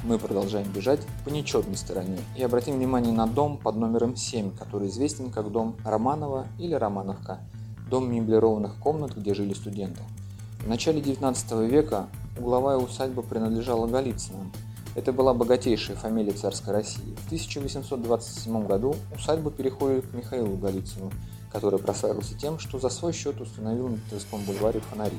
Мы 0.03 0.19
продолжаем 0.19 0.69
бежать 0.73 0.99
по 1.23 1.29
нечетной 1.29 1.77
стороне 1.77 2.17
и 2.35 2.43
обратим 2.43 2.75
внимание 2.75 3.13
на 3.13 3.27
дом 3.27 3.57
под 3.57 3.77
номером 3.77 4.17
7, 4.17 4.53
который 4.57 4.89
известен 4.89 5.31
как 5.31 5.49
дом 5.49 5.77
Романова 5.85 6.47
или 6.59 6.73
Романовка, 6.73 7.39
дом 7.89 8.11
меблированных 8.11 8.75
комнат, 8.79 9.15
где 9.15 9.33
жили 9.33 9.53
студенты. 9.53 10.01
В 10.59 10.67
начале 10.67 10.99
19 10.99 11.51
века 11.71 12.07
угловая 12.37 12.75
усадьба 12.75 13.21
принадлежала 13.21 13.87
Голицыным– 13.87 14.51
это 14.95 15.11
была 15.11 15.33
богатейшая 15.33 15.97
фамилия 15.97 16.33
царской 16.33 16.73
России. 16.73 17.15
В 17.23 17.25
1827 17.27 18.67
году 18.67 18.95
усадьба 19.15 19.51
переходит 19.51 20.07
к 20.07 20.13
Михаилу 20.13 20.55
Голицыну, 20.55 21.11
который 21.51 21.79
прославился 21.79 22.37
тем, 22.37 22.59
что 22.59 22.79
за 22.79 22.89
свой 22.89 23.13
счет 23.13 23.39
установил 23.41 23.87
на 23.89 23.97
Тверском 24.09 24.43
бульваре 24.43 24.79
фонари. 24.81 25.17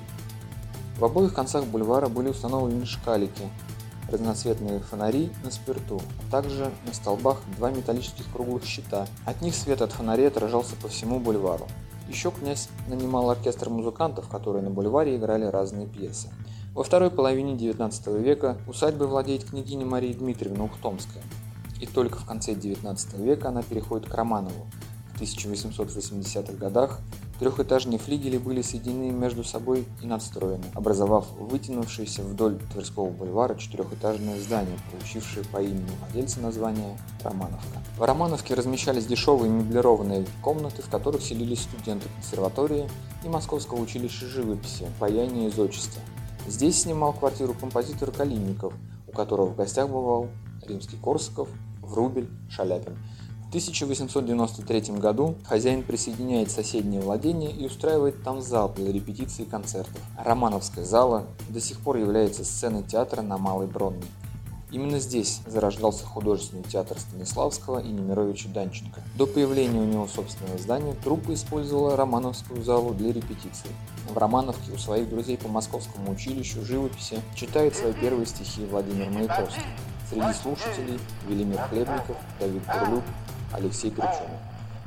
В 0.99 1.05
обоих 1.05 1.35
концах 1.35 1.65
бульвара 1.65 2.09
были 2.09 2.29
установлены 2.29 2.87
шкалики, 2.87 3.51
разноцветные 4.09 4.79
фонари 4.79 5.31
на 5.43 5.51
спирту, 5.51 6.01
а 6.21 6.31
также 6.31 6.71
на 6.87 6.95
столбах 6.95 7.41
два 7.57 7.71
металлических 7.71 8.31
круглых 8.33 8.65
щита. 8.65 9.09
От 9.25 9.43
них 9.43 9.55
свет 9.57 9.83
от 9.83 9.93
фонарей 9.93 10.29
отражался 10.29 10.77
по 10.77 10.89
всему 10.89 11.19
бульвару. 11.19 11.67
Еще 12.09 12.31
князь 12.31 12.69
нанимал 12.87 13.31
оркестр 13.31 13.71
музыкантов, 13.71 14.29
которые 14.29 14.63
на 14.63 14.71
бульваре 14.71 15.17
играли 15.17 15.47
разные 15.47 15.87
пьесы. 15.87 16.29
Во 16.75 16.83
второй 16.83 17.09
половине 17.09 17.55
XIX 17.55 18.21
века 18.21 18.59
усадьбой 18.67 19.07
владеет 19.07 19.45
княгиня 19.45 19.87
Мария 19.87 20.13
Дмитриевна 20.13 20.65
Ухтомская, 20.65 21.23
и 21.81 21.87
только 21.87 22.19
в 22.19 22.25
конце 22.25 22.55
XIX 22.55 23.23
века 23.23 23.51
она 23.51 23.63
переходит 23.63 24.11
к 24.11 24.15
Романову. 24.15 24.67
В 25.15 25.23
1880-х 25.23 26.55
годах 26.55 26.99
трехэтажные 27.39 28.01
флигели 28.01 28.39
были 28.39 28.61
соединены 28.61 29.13
между 29.13 29.45
собой 29.45 29.87
и 30.03 30.07
надстроены, 30.07 30.65
образовав 30.75 31.31
вытянувшееся 31.39 32.25
вдоль 32.25 32.59
Тверского 32.73 33.09
бульвара 33.09 33.55
четырехэтажное 33.55 34.41
здание, 34.41 34.77
получившее 34.91 35.45
по 35.53 35.63
имени 35.63 35.87
владельца 36.01 36.41
название 36.41 36.99
Романовка. 37.23 37.79
В 37.97 38.03
Романовке 38.03 38.55
размещались 38.55 39.07
дешевые 39.07 39.49
меблированные 39.49 40.27
комнаты, 40.43 40.83
в 40.83 40.91
которых 40.91 41.23
селились 41.23 41.63
студенты 41.63 42.09
консерватории 42.17 42.91
и 43.25 43.29
Московского 43.29 43.81
училища 43.81 44.27
живописи, 44.27 44.89
паяния 44.99 45.47
и 45.47 45.53
зодчества. 45.53 46.03
Здесь 46.47 46.83
снимал 46.83 47.15
квартиру 47.15 47.55
композитор 47.55 48.11
Калинников, 48.11 48.75
у 49.09 49.13
которого 49.13 49.47
в 49.47 49.57
гостях 49.57 49.89
бывал 49.89 50.29
римский 50.67 50.97
Корсаков, 50.97 51.49
Врубель, 51.81 52.29
Шаляпин. 52.51 52.97
В 53.45 53.49
1893 53.49 54.99
году 54.99 55.37
хозяин 55.45 55.83
присоединяет 55.83 56.51
соседнее 56.51 57.01
владение 57.01 57.51
и 57.51 57.65
устраивает 57.65 58.23
там 58.23 58.43
зал 58.43 58.73
для 58.75 58.93
репетиций 58.93 59.45
и 59.45 59.49
концертов. 59.49 60.01
Романовская 60.23 60.85
зала 60.85 61.25
до 61.49 61.61
сих 61.61 61.81
пор 61.81 61.97
является 61.97 62.45
сценой 62.45 62.83
театра 62.83 63.23
на 63.23 63.39
Малой 63.39 63.67
Бронной. 63.67 64.05
Именно 64.75 64.99
здесь 64.99 65.41
зарождался 65.47 66.05
художественный 66.05 66.65
театр 66.65 66.99
Станиславского 66.99 67.79
и 67.79 67.87
Немировича 67.87 68.49
Данченко. 68.49 69.03
До 69.17 69.25
появления 69.25 69.79
у 69.79 69.85
него 69.85 70.09
собственного 70.09 70.59
здания 70.59 70.95
труппа 70.95 71.33
использовала 71.33 71.97
Романовскую 71.97 72.61
залу 72.61 72.93
для 72.93 73.13
репетиций. 73.13 73.71
В 74.09 74.19
Романовке 74.19 74.73
у 74.73 74.77
своих 74.77 75.09
друзей 75.09 75.39
по 75.39 75.47
Московскому 75.47 76.11
училищу 76.11 76.65
живописи 76.65 77.21
читает 77.37 77.77
свои 77.77 77.93
первые 77.93 78.27
стихи 78.27 78.65
Владимир 78.65 79.11
Маяковский. 79.11 79.63
Среди 80.11 80.33
слушателей 80.33 80.99
Велимир 81.29 81.61
Хлебников, 81.69 82.17
Давид 82.41 82.63
Бурлюк, 82.67 83.05
Алексей 83.53 83.93
Кричунов. 83.93 84.41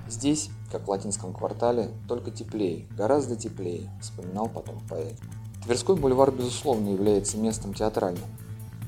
Здесь, 0.09 0.49
как 0.69 0.85
в 0.85 0.89
латинском 0.89 1.31
квартале, 1.31 1.91
только 2.09 2.29
теплее, 2.29 2.87
гораздо 2.97 3.37
теплее, 3.37 3.89
вспоминал 4.01 4.49
потом 4.49 4.81
поэт. 4.89 5.15
Тверской 5.63 5.95
бульвар, 5.95 6.31
безусловно, 6.31 6.89
является 6.89 7.37
местом 7.37 7.73
театральным. 7.73 8.25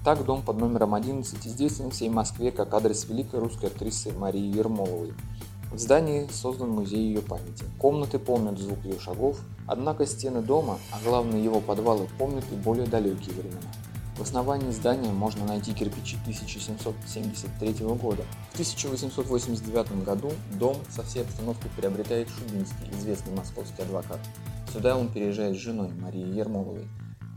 Так, 0.03 0.23
дом 0.23 0.41
под 0.41 0.57
номером 0.57 0.95
11 0.95 1.45
известен 1.45 1.91
всей 1.91 2.09
Москве 2.09 2.51
как 2.51 2.73
адрес 2.73 3.05
великой 3.09 3.41
русской 3.41 3.65
актрисы 3.65 4.13
Марии 4.13 4.55
Ермоловой. 4.55 5.13
В 5.73 5.77
здании 5.77 6.27
создан 6.31 6.69
музей 6.69 6.99
ее 6.99 7.21
памяти. 7.21 7.65
Комнаты 7.77 8.17
помнят 8.17 8.57
звук 8.57 8.79
ее 8.85 8.97
шагов, 8.99 9.39
однако 9.67 10.05
стены 10.05 10.41
дома, 10.41 10.79
а 10.91 10.99
главное 11.03 11.41
его 11.41 11.59
подвалы, 11.59 12.07
помнят 12.17 12.45
и 12.51 12.55
более 12.55 12.87
далекие 12.87 13.35
времена. 13.35 13.59
В 14.17 14.21
основании 14.21 14.71
здания 14.71 15.11
можно 15.11 15.45
найти 15.45 15.73
кирпичи 15.73 16.17
1773 16.23 17.85
года. 17.95 18.23
В 18.51 18.53
1889 18.53 20.03
году 20.03 20.31
дом 20.57 20.77
со 20.89 21.03
всей 21.03 21.23
обстановкой 21.23 21.69
приобретает 21.77 22.29
Шубинский, 22.29 22.89
известный 22.97 23.35
московский 23.35 23.81
адвокат. 23.81 24.19
Сюда 24.73 24.97
он 24.97 25.09
переезжает 25.09 25.55
с 25.55 25.59
женой 25.59 25.89
Марией 26.01 26.35
Ермоловой. 26.35 26.87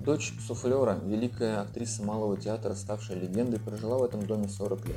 Дочь 0.04 0.34
суфлера, 0.44 0.98
великая 1.04 1.60
актриса 1.60 2.02
малого 2.02 2.36
театра, 2.36 2.74
ставшая 2.74 3.20
легендой, 3.20 3.60
прожила 3.60 3.98
в 3.98 4.02
этом 4.02 4.26
доме 4.26 4.48
40 4.48 4.84
лет. 4.88 4.96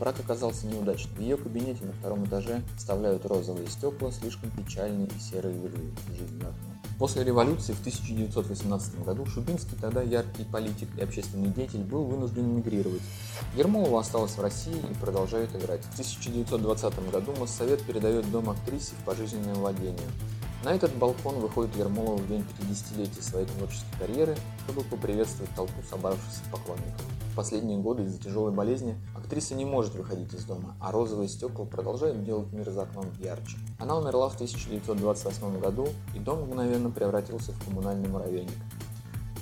Брак 0.00 0.18
оказался 0.18 0.66
неудачным. 0.66 1.14
В 1.14 1.20
ее 1.20 1.36
кабинете 1.36 1.84
на 1.84 1.92
втором 1.92 2.24
этаже 2.24 2.62
вставляют 2.78 3.26
розовые 3.26 3.68
стекла, 3.68 4.10
слишком 4.10 4.50
печальные 4.50 5.08
и 5.08 5.20
серые 5.20 5.58
выглядят 5.58 5.98
жизнь 6.08 6.38
окна. 6.38 6.80
После 6.98 7.22
революции 7.22 7.74
в 7.74 7.80
1918 7.80 9.04
году 9.04 9.26
Шубинский, 9.26 9.76
тогда 9.78 10.00
яркий 10.00 10.44
политик 10.44 10.88
и 10.96 11.02
общественный 11.02 11.48
деятель, 11.48 11.82
был 11.82 12.04
вынужден 12.04 12.50
эмигрировать. 12.50 13.02
Ермолова 13.56 14.00
осталась 14.00 14.38
в 14.38 14.40
России 14.40 14.78
и 14.90 14.94
продолжает 14.94 15.54
играть. 15.54 15.84
В 15.84 15.92
1920 15.92 17.10
году 17.10 17.34
Моссовет 17.38 17.82
передает 17.82 18.30
дом 18.30 18.48
актрисе 18.48 18.94
в 19.02 19.04
пожизненное 19.04 19.54
владение. 19.54 20.08
На 20.66 20.70
этот 20.70 20.92
балкон 20.96 21.36
выходит 21.36 21.76
Ермолова 21.76 22.16
в 22.16 22.26
день 22.26 22.44
50-летия 22.58 23.22
своей 23.22 23.46
творческой 23.46 23.98
карьеры, 24.00 24.36
чтобы 24.64 24.82
поприветствовать 24.82 25.54
толпу 25.54 25.80
собравшихся 25.88 26.40
поклонников. 26.50 27.02
В 27.30 27.36
последние 27.36 27.78
годы 27.78 28.02
из-за 28.02 28.18
тяжелой 28.20 28.50
болезни 28.50 28.96
актриса 29.14 29.54
не 29.54 29.64
может 29.64 29.94
выходить 29.94 30.34
из 30.34 30.44
дома, 30.44 30.74
а 30.80 30.90
розовые 30.90 31.28
стекла 31.28 31.66
продолжают 31.66 32.24
делать 32.24 32.52
мир 32.52 32.68
за 32.68 32.82
окном 32.82 33.04
ярче. 33.20 33.58
Она 33.78 33.96
умерла 33.96 34.28
в 34.28 34.34
1928 34.34 35.60
году, 35.60 35.86
и 36.16 36.18
дом 36.18 36.42
мгновенно 36.48 36.90
превратился 36.90 37.52
в 37.52 37.64
коммунальный 37.64 38.08
муравейник. 38.08 38.50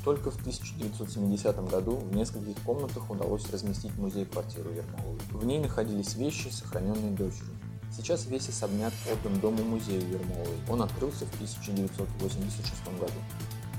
Только 0.04 0.30
в 0.30 0.38
1970 0.40 1.70
году 1.70 1.96
в 1.96 2.14
нескольких 2.14 2.62
комнатах 2.64 3.08
удалось 3.08 3.50
разместить 3.50 3.96
музей-квартиру 3.96 4.68
Ермоловой. 4.72 5.20
В 5.30 5.46
ней 5.46 5.58
находились 5.58 6.16
вещи, 6.16 6.48
сохраненные 6.48 7.12
дочерью. 7.12 7.54
Сейчас 7.96 8.26
весь 8.26 8.48
особняк 8.48 8.92
отдан 9.12 9.38
дому-музею 9.40 10.00
Ермоловой. 10.00 10.58
Он 10.68 10.82
открылся 10.82 11.26
в 11.26 11.34
1986 11.34 12.84
году. 12.98 13.12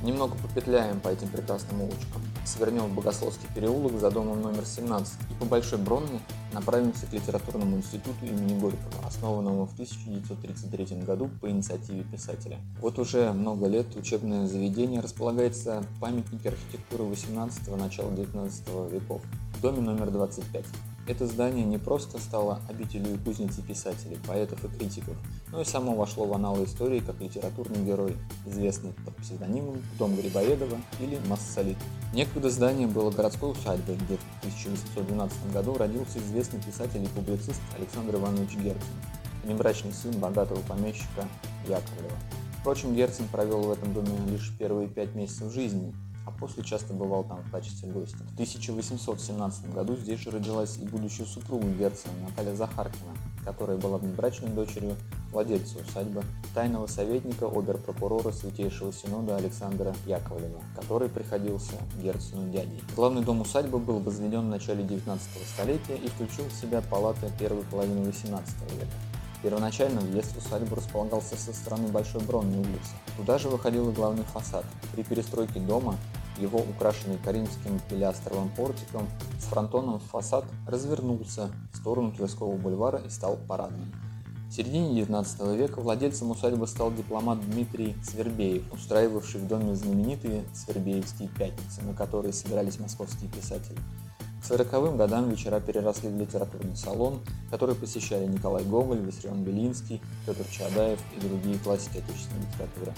Немного 0.03 0.35
попетляем 0.37 0.99
по 1.01 1.09
этим 1.09 1.27
прекрасным 1.27 1.81
улочкам. 1.81 2.21
Свернем 2.45 2.83
в 2.83 2.95
Богословский 2.95 3.47
переулок 3.53 3.99
за 3.99 4.11
домом 4.11 4.41
номер 4.41 4.65
17 4.65 5.13
и 5.31 5.33
по 5.33 5.45
Большой 5.45 5.79
Бронной 5.79 6.19
направимся 6.53 7.07
к 7.07 7.13
литературному 7.13 7.77
институту 7.77 8.25
имени 8.25 8.57
Горького, 8.59 9.05
основанному 9.05 9.65
в 9.65 9.73
1933 9.73 11.01
году 11.01 11.29
по 11.41 11.49
инициативе 11.49 12.03
писателя. 12.03 12.59
Вот 12.79 12.99
уже 12.99 13.33
много 13.33 13.67
лет 13.67 13.95
учебное 13.95 14.47
заведение 14.47 15.01
располагается 15.01 15.81
в 15.81 15.99
памятнике 15.99 16.49
архитектуры 16.49 17.03
18 17.03 17.75
начала 17.75 18.11
19 18.11 18.67
веков 18.91 19.21
в 19.55 19.61
доме 19.61 19.81
номер 19.81 20.11
25. 20.11 20.65
Это 21.07 21.27
здание 21.27 21.63
не 21.63 21.77
просто 21.77 22.17
стало 22.17 22.61
обителью 22.67 23.13
и 23.13 23.61
писателей, 23.61 24.17
поэтов 24.25 24.63
и 24.65 24.67
критиков, 24.67 25.15
но 25.51 25.61
и 25.61 25.63
само 25.63 25.93
вошло 25.93 26.25
в 26.25 26.33
аналы 26.33 26.65
истории 26.65 26.99
как 26.99 27.21
литературный 27.21 27.85
герой, 27.85 28.17
известный 28.47 28.91
под 29.05 29.15
псевдонимом 29.17 29.83
Дом 29.99 30.15
Грибоедова 30.15 30.77
или 30.99 31.19
Массолит. 31.27 31.77
Некогда 32.11 32.49
здание 32.49 32.87
было 32.87 33.11
городской 33.11 33.51
усадьбой, 33.51 33.97
где 33.97 34.17
в 34.17 34.39
1812 34.39 35.53
году 35.53 35.77
родился 35.77 36.17
известный 36.17 36.59
писатель 36.59 37.03
и 37.03 37.07
публицист 37.07 37.61
Александр 37.77 38.15
Иванович 38.15 38.55
Герцен, 38.55 38.95
внебрачный 39.43 39.93
сын 39.93 40.11
богатого 40.19 40.61
помещика 40.61 41.27
Яковлева. 41.67 42.17
Впрочем, 42.61 42.95
Герцен 42.95 43.27
провел 43.27 43.61
в 43.61 43.71
этом 43.71 43.93
доме 43.93 44.09
лишь 44.27 44.51
первые 44.57 44.87
пять 44.87 45.13
месяцев 45.13 45.53
жизни, 45.53 45.93
а 46.25 46.31
после 46.31 46.63
часто 46.63 46.93
бывал 46.93 47.23
там 47.23 47.41
в 47.43 47.51
качестве 47.51 47.91
гостя. 47.91 48.17
В 48.17 48.33
1817 48.33 49.73
году 49.73 49.95
здесь 49.95 50.19
же 50.19 50.31
родилась 50.31 50.77
и 50.77 50.85
будущая 50.85 51.25
супруга 51.25 51.67
Герцена 51.67 52.13
Наталья 52.27 52.55
Захаркина, 52.55 53.13
которая 53.43 53.77
была 53.77 53.97
внебрачной 53.97 54.49
дочерью 54.49 54.95
владельца 55.31 55.77
усадьбы, 55.79 56.23
тайного 56.53 56.87
советника 56.87 57.45
обер-прокурора 57.45 58.31
Святейшего 58.31 58.93
Синода 58.93 59.35
Александра 59.35 59.93
Яковлева, 60.05 60.61
который 60.75 61.09
приходился 61.09 61.73
Герцену 62.01 62.49
дядей. 62.49 62.81
Главный 62.95 63.21
дом 63.21 63.41
усадьбы 63.41 63.79
был 63.79 63.99
возведен 63.99 64.41
в 64.41 64.49
начале 64.49 64.83
19 64.83 65.27
столетия 65.53 65.97
и 65.97 66.07
включил 66.07 66.45
в 66.45 66.53
себя 66.53 66.81
палаты 66.81 67.31
первой 67.37 67.63
половины 67.63 68.05
18 68.05 68.53
века. 68.73 69.14
Первоначально 69.45 70.01
въезд 70.01 70.33
в 70.33 70.37
усадьбу 70.39 70.73
располагался 70.73 71.37
со 71.37 71.53
стороны 71.53 71.89
Большой 71.89 72.19
Бронной 72.23 72.61
улицы. 72.61 72.95
Туда 73.15 73.37
же 73.37 73.47
выходил 73.47 73.91
и 73.91 73.93
главный 73.93 74.23
фасад. 74.23 74.65
При 74.91 75.03
перестройке 75.03 75.59
дома 75.59 75.97
его 76.39 76.57
украшенный 76.57 77.19
коринфским 77.23 77.79
пилястровым 77.87 78.49
портиком 78.49 79.07
с 79.39 79.43
фронтоном 79.43 79.99
фасад 79.99 80.45
развернулся 80.65 81.51
в 81.71 81.77
сторону 81.77 82.11
Тверского 82.11 82.57
бульвара 82.57 82.97
и 83.05 83.09
стал 83.11 83.37
парадным. 83.47 83.93
В 84.49 84.51
середине 84.51 84.99
XIX 84.99 85.55
века 85.55 85.79
владельцем 85.79 86.31
усадьбы 86.31 86.65
стал 86.65 86.91
дипломат 86.91 87.39
Дмитрий 87.47 87.95
Свербеев, 88.03 88.73
устраивавший 88.73 89.41
в 89.41 89.47
доме 89.47 89.75
знаменитые 89.75 90.43
Свербеевские 90.55 91.29
пятницы, 91.29 91.83
на 91.83 91.93
которые 91.93 92.33
собирались 92.33 92.79
московские 92.79 93.29
писатели. 93.29 93.77
К 94.45 94.51
40-м 94.51 94.95
годам 94.95 95.31
вечера 95.31 95.59
переросли 95.59 96.07
в 96.07 96.19
литературный 96.19 96.75
салон, 96.75 97.19
который 97.49 97.73
посещали 97.73 98.27
Николай 98.27 98.63
Гоголь, 98.63 98.99
Виссарион 98.99 99.43
Белинский, 99.43 100.03
Петр 100.27 100.45
Чадаев 100.51 100.99
и 101.17 101.27
другие 101.27 101.57
классики 101.57 101.97
отечественной 101.97 102.45
литературы. 102.51 102.93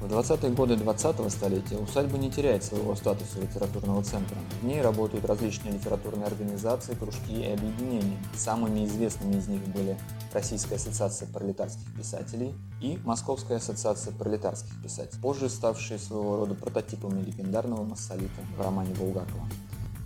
В 0.00 0.06
20-е 0.06 0.50
годы 0.50 0.74
20-го 0.74 1.28
столетия 1.28 1.76
усадьба 1.76 2.18
не 2.18 2.28
теряет 2.28 2.64
своего 2.64 2.96
статуса 2.96 3.40
литературного 3.40 4.02
центра. 4.02 4.36
В 4.60 4.66
ней 4.66 4.82
работают 4.82 5.24
различные 5.26 5.74
литературные 5.74 6.26
организации, 6.26 6.94
кружки 6.94 7.32
и 7.32 7.52
объединения. 7.52 8.18
Самыми 8.34 8.84
известными 8.84 9.36
из 9.36 9.46
них 9.46 9.62
были 9.68 9.96
Российская 10.32 10.74
ассоциация 10.74 11.28
пролетарских 11.28 11.94
писателей 11.96 12.52
и 12.80 12.98
Московская 13.04 13.58
ассоциация 13.58 14.12
пролетарских 14.12 14.82
писателей, 14.82 15.20
позже 15.22 15.48
ставшие 15.48 16.00
своего 16.00 16.38
рода 16.38 16.56
прототипами 16.56 17.22
легендарного 17.22 17.84
массолита 17.84 18.40
в 18.58 18.60
романе 18.60 18.92
Булгакова. 18.94 19.46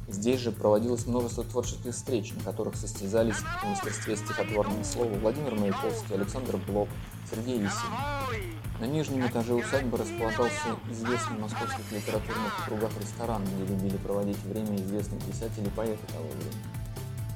Здесь 0.09 0.41
же 0.41 0.53
проводилось 0.53 1.07
множество 1.07 1.45
творческих 1.45 1.93
встреч, 1.93 2.33
на 2.33 2.43
которых 2.43 2.77
состязались 2.77 3.37
в 3.37 3.65
мастерстве 3.69 4.17
стихотворного 4.17 4.83
слова 4.83 5.13
Владимир 5.19 5.55
Маяковский, 5.55 6.15
Александр 6.15 6.57
Блок, 6.67 6.89
Сергей 7.31 7.57
Есенин. 7.57 8.55
На 8.81 8.87
нижнем 8.87 9.27
этаже 9.27 9.53
усадьбы 9.53 9.99
располагался 9.99 10.77
известный 10.91 11.37
в 11.37 11.41
московских 11.43 11.93
литературных 11.93 12.65
кругах 12.65 12.91
ресторан, 12.99 13.43
где 13.45 13.75
любили 13.75 13.99
проводить 13.99 14.43
время 14.45 14.77
известные 14.77 15.21
писатели 15.21 15.67
и 15.67 15.71
поэты 15.71 16.07
того 16.07 16.25
времени. 16.25 16.63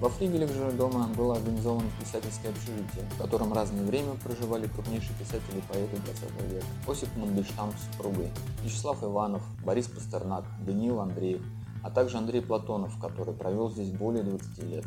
Во 0.00 0.08
флигелях 0.08 0.50
же 0.50 0.72
дома 0.72 1.08
было 1.08 1.36
организовано 1.36 1.90
писательское 2.00 2.52
общежитие, 2.52 3.04
в 3.14 3.18
котором 3.18 3.52
разное 3.52 3.84
время 3.84 4.14
проживали 4.14 4.66
крупнейшие 4.66 5.14
писатели 5.18 5.58
и 5.58 5.72
поэты 5.72 5.96
20 6.06 6.52
века. 6.52 6.66
Осип 6.88 7.14
Мандельштам 7.16 7.70
с 7.72 7.92
супругой, 7.92 8.30
Вячеслав 8.64 9.02
Иванов, 9.04 9.42
Борис 9.62 9.88
Пастернак, 9.88 10.44
Даниил 10.64 11.00
Андреев– 11.00 11.42
а 11.82 11.90
также 11.90 12.18
Андрей 12.18 12.42
Платонов, 12.42 12.98
который 12.98 13.34
провел 13.34 13.70
здесь 13.70 13.90
более 13.90 14.22
20 14.22 14.62
лет. 14.64 14.84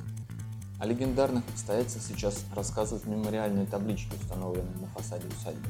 О 0.80 0.86
легендарных 0.86 1.44
обстоятельствах 1.50 2.04
сейчас 2.04 2.44
рассказывают 2.54 3.06
мемориальные 3.06 3.66
таблички, 3.66 4.14
установленные 4.22 4.76
на 4.82 4.88
фасаде 4.88 5.28
усадьбы. 5.28 5.70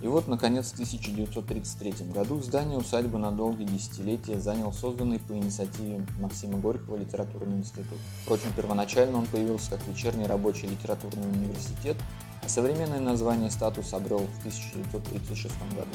И 0.00 0.06
вот, 0.06 0.28
наконец, 0.28 0.70
в 0.70 0.74
1933 0.74 2.12
году 2.12 2.40
здание 2.40 2.78
усадьбы 2.78 3.18
на 3.18 3.32
долгие 3.32 3.64
десятилетия 3.64 4.38
занял 4.38 4.72
созданный 4.72 5.18
по 5.18 5.32
инициативе 5.32 6.06
Максима 6.20 6.58
Горького 6.58 6.96
литературный 6.96 7.58
институт. 7.58 7.98
Впрочем, 8.22 8.52
первоначально 8.56 9.18
он 9.18 9.26
появился 9.26 9.70
как 9.72 9.86
вечерний 9.88 10.26
рабочий 10.26 10.68
литературный 10.68 11.28
университет, 11.28 11.96
а 12.44 12.48
современное 12.48 13.00
название 13.00 13.50
статус 13.50 13.92
обрел 13.92 14.20
в 14.20 14.38
1936 14.38 15.52
году. 15.74 15.90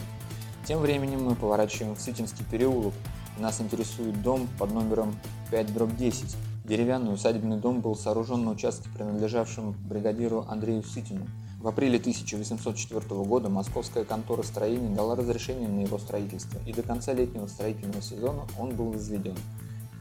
Тем 0.65 0.79
временем 0.79 1.23
мы 1.23 1.35
поворачиваем 1.35 1.95
в 1.95 2.01
Сытинский 2.01 2.45
переулок, 2.51 2.93
нас 3.39 3.61
интересует 3.61 4.21
дом 4.21 4.47
под 4.59 4.71
номером 4.71 5.15
5-10. 5.51 6.35
Деревянный 6.65 7.13
усадебный 7.13 7.57
дом 7.57 7.81
был 7.81 7.95
сооружен 7.95 8.45
на 8.45 8.51
участке, 8.51 8.89
принадлежавшем 8.95 9.73
бригадиру 9.87 10.45
Андрею 10.47 10.83
Сытину. 10.83 11.27
В 11.59 11.67
апреле 11.67 11.97
1804 11.97 13.01
года 13.23 13.49
московская 13.49 14.03
контора 14.03 14.43
строений 14.43 14.93
дала 14.93 15.15
разрешение 15.15 15.69
на 15.69 15.81
его 15.81 15.97
строительство, 15.97 16.59
и 16.65 16.73
до 16.73 16.83
конца 16.83 17.13
летнего 17.13 17.47
строительного 17.47 18.01
сезона 18.01 18.43
он 18.59 18.75
был 18.75 18.91
возведен. 18.91 19.35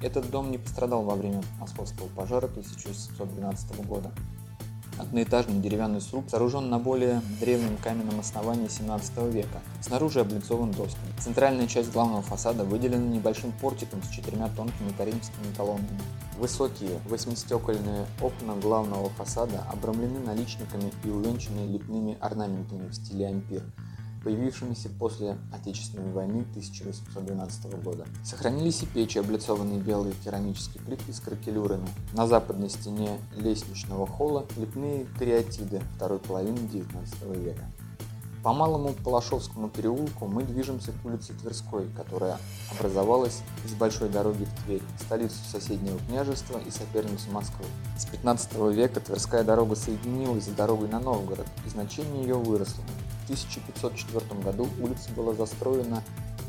Этот 0.03 0.29
дом 0.31 0.51
не 0.51 0.59
пострадал 0.59 1.05
во 1.05 1.15
время 1.15 1.43
московского 1.61 2.09
пожара 2.09 2.47
1612 2.47 3.87
года. 3.87 4.11
Одноэтажный 5.03 5.61
деревянный 5.61 6.01
сруб 6.01 6.31
сооружен 6.31 6.71
на 6.71 6.79
более 6.79 7.23
древнем 7.41 7.77
каменном 7.77 8.21
основании 8.21 8.69
17 8.69 9.33
века, 9.33 9.61
снаружи 9.81 10.21
облицован 10.21 10.71
досками. 10.71 11.11
Центральная 11.19 11.67
часть 11.67 11.91
главного 11.91 12.23
фасада 12.23 12.63
выделена 12.63 13.05
небольшим 13.05 13.51
портиком 13.61 14.01
с 14.05 14.09
четырьмя 14.11 14.49
тонкими 14.57 14.93
коринфскими 14.97 15.53
колоннами. 15.57 16.01
Высокие 16.39 17.01
восьмистекольные 17.09 18.07
окна 18.21 18.55
главного 18.55 19.09
фасада 19.11 19.67
обрамлены 19.73 20.21
наличниками 20.21 20.93
и 21.03 21.09
увенчаны 21.09 21.67
лепными 21.67 22.17
орнаментами 22.21 22.87
в 22.87 22.95
стиле 22.95 23.27
ампир 23.27 23.65
появившимися 24.23 24.89
после 24.99 25.37
Отечественной 25.53 26.13
войны 26.13 26.45
1812 26.51 27.83
года. 27.83 28.07
Сохранились 28.25 28.83
и 28.83 28.87
печи, 28.87 29.19
облицованные 29.19 29.81
белой 29.81 30.13
керамической 30.25 30.81
плиткой 30.81 31.15
с 31.15 31.21
кракелюрами. 31.21 31.89
На 32.13 32.27
западной 32.27 32.71
стене 32.71 33.19
лестничного 33.37 34.07
холла 34.07 34.47
лепные 34.57 35.07
кариатиды 35.19 35.81
второй 35.97 36.19
половины 36.19 36.59
XIX 36.59 37.43
века. 37.43 37.65
По 38.43 38.53
Малому 38.53 38.93
Палашовскому 39.05 39.69
переулку 39.69 40.27
мы 40.27 40.43
движемся 40.43 40.91
к 40.91 41.07
улице 41.07 41.33
Тверской, 41.33 41.87
которая 41.97 42.39
образовалась 42.77 43.41
из 43.65 43.73
большой 43.75 44.09
дороги 44.09 44.45
в 44.45 44.65
Тверь, 44.65 44.83
столицу 44.99 45.37
соседнего 45.49 45.97
княжества 46.09 46.59
и 46.59 46.71
соперницу 46.73 47.31
Москвы. 47.31 47.65
С 47.97 48.05
15 48.07 48.55
века 48.75 48.99
Тверская 48.99 49.45
дорога 49.45 49.77
соединилась 49.77 50.47
с 50.47 50.49
дорогой 50.49 50.89
на 50.89 50.99
Новгород, 50.99 51.47
и 51.65 51.69
значение 51.69 52.23
ее 52.23 52.35
выросло. 52.35 52.83
В 53.23 53.25
1504 53.25 54.41
году 54.41 54.69
улица 54.81 55.11
была 55.17 55.33
застроена 55.33 56.03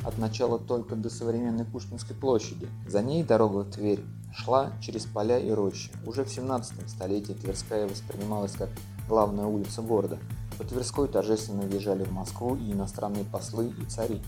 от 0.04 0.18
начала 0.18 0.58
только 0.60 0.96
до 0.96 1.10
современной 1.10 1.66
Пушкинской 1.66 2.16
площади. 2.16 2.68
За 2.88 3.02
ней 3.02 3.24
дорога 3.24 3.60
в 3.60 3.72
Тверь 3.72 4.02
шла 4.36 4.72
через 4.82 5.06
поля 5.06 5.38
и 5.38 5.52
рощи. 5.52 5.92
Уже 6.06 6.26
в 6.26 6.30
17 6.30 6.90
столетии 6.90 7.34
Тверская 7.34 7.88
воспринималась 7.88 8.54
как 8.54 8.70
главная 9.08 9.46
улица 9.46 9.82
города. 9.82 10.18
По 10.58 10.64
Тверской 10.64 11.08
торжественно 11.08 11.62
въезжали 11.62 12.04
в 12.04 12.12
Москву 12.12 12.56
и 12.56 12.72
иностранные 12.72 13.24
послы 13.24 13.70
и 13.70 13.86
цари. 13.86 14.22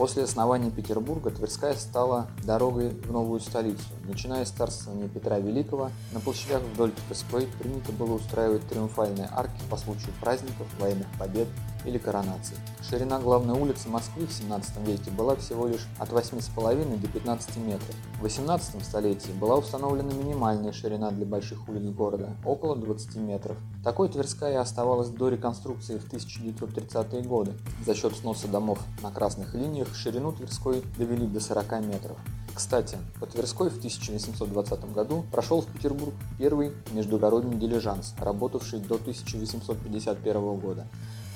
После 0.00 0.22
основания 0.22 0.70
Петербурга 0.70 1.30
Тверская 1.30 1.74
стала 1.74 2.28
дорогой 2.42 2.88
в 2.88 3.12
новую 3.12 3.38
столицу. 3.38 3.84
Начиная 4.04 4.46
с 4.46 4.50
царствования 4.50 5.08
Петра 5.08 5.38
Великого, 5.38 5.90
на 6.12 6.20
площадях 6.20 6.62
вдоль 6.62 6.90
Тверской 6.92 7.46
принято 7.46 7.92
было 7.92 8.14
устраивать 8.14 8.66
триумфальные 8.66 9.28
арки 9.30 9.60
по 9.68 9.76
случаю 9.76 10.14
праздников, 10.18 10.66
военных 10.78 11.06
побед 11.18 11.48
или 11.84 11.98
коронаций. 11.98 12.56
Ширина 12.90 13.20
главной 13.20 13.56
улицы 13.56 13.88
Москвы 13.88 14.26
в 14.26 14.32
17 14.32 14.78
веке 14.78 15.12
была 15.12 15.36
всего 15.36 15.68
лишь 15.68 15.86
от 16.00 16.08
8,5 16.08 17.00
до 17.00 17.06
15 17.06 17.56
метров. 17.58 17.94
В 18.18 18.22
18 18.22 18.84
столетии 18.84 19.30
была 19.30 19.58
установлена 19.58 20.12
минимальная 20.12 20.72
ширина 20.72 21.12
для 21.12 21.24
больших 21.24 21.68
улиц 21.68 21.84
города– 21.94 22.30
около 22.44 22.74
20 22.74 23.14
метров. 23.14 23.56
Такой 23.84 24.08
Тверская 24.08 24.60
оставалась 24.60 25.08
до 25.08 25.28
реконструкции 25.28 25.98
в 25.98 26.12
1930-е 26.12 27.22
годы. 27.22 27.52
За 27.86 27.94
счет 27.94 28.16
сноса 28.16 28.48
домов 28.48 28.80
на 29.04 29.12
красных 29.12 29.54
линиях 29.54 29.94
ширину 29.94 30.32
Тверской 30.32 30.82
довели 30.98 31.28
до 31.28 31.38
40 31.38 31.86
метров. 31.86 32.16
Кстати, 32.52 32.98
по 33.20 33.26
Тверской 33.26 33.70
в 33.70 33.78
1820 33.78 34.92
году 34.92 35.24
прошел 35.30 35.60
в 35.60 35.66
Петербург 35.66 36.12
первый 36.38 36.72
междугородний 36.90 37.56
дилижанс, 37.56 38.16
работавший 38.18 38.80
до 38.80 38.96
1851 38.96 40.58
года. 40.58 40.88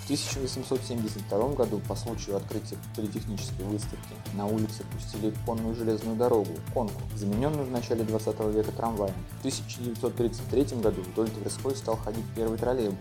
В 0.05 0.07
1872 0.07 1.55
году 1.55 1.81
по 1.89 1.97
случаю 1.97 2.37
открытия 2.37 2.77
политехнической 2.95 3.65
выставки 3.65 4.13
на 4.35 4.45
улице 4.45 4.85
пустили 4.93 5.33
конную 5.47 5.75
железную 5.75 6.15
дорогу, 6.15 6.51
конку, 6.75 7.01
замененную 7.17 7.65
в 7.65 7.71
начале 7.71 8.05
20 8.05 8.39
века 8.55 8.71
трамваем. 8.73 9.15
В 9.37 9.39
1933 9.39 10.83
году 10.83 11.01
вдоль 11.01 11.31
Тверской 11.31 11.75
стал 11.75 11.97
ходить 11.97 12.27
первый 12.37 12.59
троллейбус, 12.59 12.99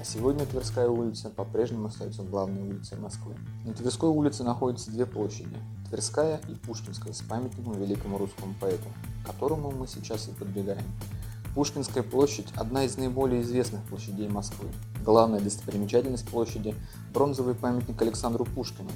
а 0.00 0.04
сегодня 0.04 0.46
Тверская 0.46 0.88
улица 0.88 1.28
по-прежнему 1.28 1.88
остается 1.88 2.22
главной 2.22 2.62
улицей 2.62 2.98
Москвы. 2.98 3.34
На 3.64 3.74
Тверской 3.74 4.10
улице 4.10 4.44
находятся 4.44 4.92
две 4.92 5.06
площади– 5.06 5.58
Тверская 5.90 6.40
и 6.48 6.54
Пушкинская 6.54 7.12
с 7.12 7.22
памятником 7.22 7.72
великому 7.80 8.16
русскому 8.16 8.54
поэту, 8.60 8.86
к 9.24 9.26
которому 9.26 9.72
мы 9.72 9.88
сейчас 9.88 10.28
и 10.28 10.30
подбегаем. 10.30 10.84
Пушкинская 11.54 12.02
площадь– 12.02 12.48
одна 12.56 12.84
из 12.84 12.96
наиболее 12.96 13.42
известных 13.42 13.80
площадей 13.84 14.28
Москвы. 14.28 14.68
Главная 15.04 15.38
достопримечательность 15.38 16.28
площади– 16.28 16.74
бронзовый 17.14 17.54
памятник 17.54 18.02
Александру 18.02 18.44
Пушкину. 18.44 18.90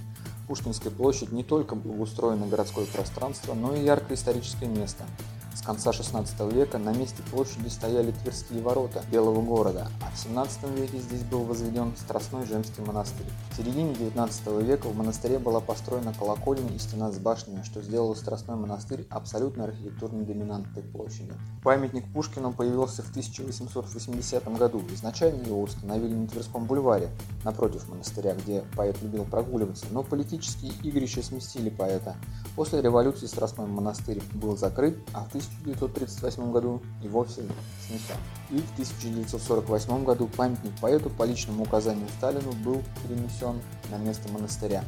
Пушкинская 0.49 0.90
площадь 0.90 1.31
не 1.31 1.44
только 1.44 1.77
благоустроено 1.77 2.49
городское 2.49 2.87
пространство, 2.87 3.55
но 3.55 3.77
и 3.77 3.85
яркое 3.85 4.16
историческое 4.16 4.66
место– 4.66 5.05
конца 5.68 5.92
16 5.92 6.50
века 6.50 6.78
на 6.78 6.94
месте 6.94 7.22
площади 7.31 7.68
стояли 7.68 8.11
Тверские 8.11 8.62
ворота 8.62 9.04
Белого 9.12 9.42
города, 9.42 9.88
а 10.00 10.11
в 10.11 10.18
17 10.18 10.62
веке 10.70 10.96
здесь 10.96 11.22
был 11.24 11.40
возведен 11.40 11.92
Страстной 11.94 12.46
женский 12.46 12.81
монастырь. 12.81 13.26
В 13.50 13.57
середине 13.59 13.92
19 13.94 14.46
века 14.62 14.87
в 14.87 14.96
монастыре 14.96 15.38
была 15.38 15.61
построена 15.61 16.14
колокольня 16.14 16.74
и 16.74 16.78
стена 16.78 17.12
с 17.12 17.18
башнями, 17.18 17.62
что 17.64 17.83
сделало 17.83 18.14
Страстной 18.14 18.57
монастырь 18.57 19.07
абсолютно 19.11 19.64
архитектурной 19.64 20.24
доминантой 20.24 20.85
площади. 20.85 21.35
Памятник 21.62 22.11
Пушкину 22.14 22.54
появился 22.54 23.02
в 23.02 23.11
1880 23.11 24.48
году. 24.57 24.83
Изначально 24.94 25.42
его 25.42 25.61
установили 25.61 26.14
на 26.14 26.28
Тверском 26.28 26.64
бульваре, 26.64 27.11
напротив 27.44 27.87
монастыря, 27.90 28.35
где 28.37 28.64
поэт 28.74 29.02
любил 29.02 29.26
прогуливаться, 29.26 29.85
но 29.90 30.02
политические 30.02 30.72
игрища 30.83 31.22
сместили 31.22 31.68
поэта. 31.68 32.16
После 32.57 32.81
революции 32.81 33.26
Страстной 33.26 33.66
монастырь 33.66 34.22
был 34.33 34.57
закрыт, 34.57 34.96
а 35.12 35.24
в 35.24 35.28
1938 35.62 36.53
году 36.53 36.83
и 37.03 37.09
вовсе 37.09 37.42
снесен. 37.87 38.16
И 38.51 38.59
в 38.59 38.73
1948 38.73 40.05
году 40.05 40.29
памятник 40.37 40.73
поэту 40.81 41.11
по 41.11 41.25
личному 41.25 41.64
указанию 41.64 42.07
Сталину 42.18 42.53
был 42.64 42.83
перенесен 43.03 43.61
на 43.90 43.97
место 43.97 44.33
монастыря. 44.33 44.85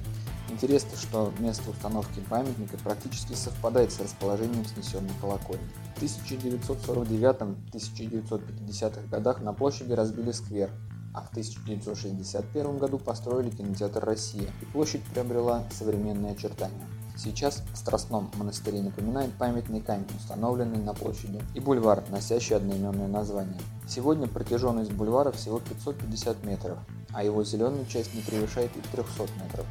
Интересно, 0.51 0.97
что 0.97 1.33
место 1.39 1.71
установки 1.71 2.21
памятника 2.29 2.77
практически 2.79 3.35
совпадает 3.35 3.93
с 3.93 4.01
расположением 4.01 4.65
снесенной 4.65 5.13
колокольни. 5.21 5.63
В 5.97 6.03
1949-1950-х 6.03 9.03
годах 9.09 9.43
на 9.43 9.53
площади 9.53 9.93
разбили 9.93 10.33
сквер, 10.33 10.71
а 11.15 11.21
в 11.23 11.31
1961 11.31 12.79
году 12.79 12.99
построили 12.99 13.51
кинотеатр 13.51 14.05
«Россия», 14.05 14.51
и 14.61 14.65
площадь 14.67 15.05
приобрела 15.05 15.63
современные 15.71 16.33
очертания. 16.33 16.89
Сейчас 17.23 17.63
в 17.75 17.77
Страстном 17.77 18.31
монастыре 18.37 18.81
напоминает 18.81 19.31
памятный 19.35 19.83
камень, 19.83 20.07
установленный 20.17 20.79
на 20.79 20.95
площади, 20.95 21.45
и 21.55 21.61
бульвар, 21.61 22.03
носящий 22.09 22.57
одноименное 22.57 23.09
название. 23.09 23.61
Сегодня 23.87 24.27
протяженность 24.27 24.93
бульвара 24.93 25.31
всего 25.31 25.61
550 25.61 26.43
метров, 26.45 26.79
а 27.13 27.23
его 27.23 27.45
зеленая 27.45 27.85
часть 27.85 28.15
не 28.15 28.23
превышает 28.23 28.71
и 28.75 28.81
300 28.97 29.25
метров. 29.45 29.67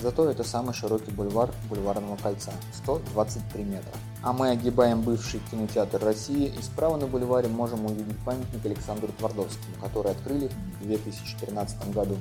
Зато 0.00 0.30
это 0.30 0.44
самый 0.44 0.72
широкий 0.72 1.10
бульвар 1.10 1.52
бульварного 1.68 2.16
кольца– 2.16 2.52
123 2.72 3.64
метра. 3.64 3.92
А 4.22 4.32
мы 4.32 4.48
огибаем 4.48 5.02
бывший 5.02 5.40
кинотеатр 5.50 6.02
России 6.02 6.46
и 6.58 6.62
справа 6.62 6.96
на 6.96 7.06
бульваре 7.06 7.48
можем 7.48 7.84
увидеть 7.84 8.16
памятник 8.24 8.64
Александру 8.64 9.08
Твардовскому, 9.18 9.76
который 9.82 10.12
открыли 10.12 10.50
в 10.80 10.86
2013 10.86 11.92
году. 11.92 12.16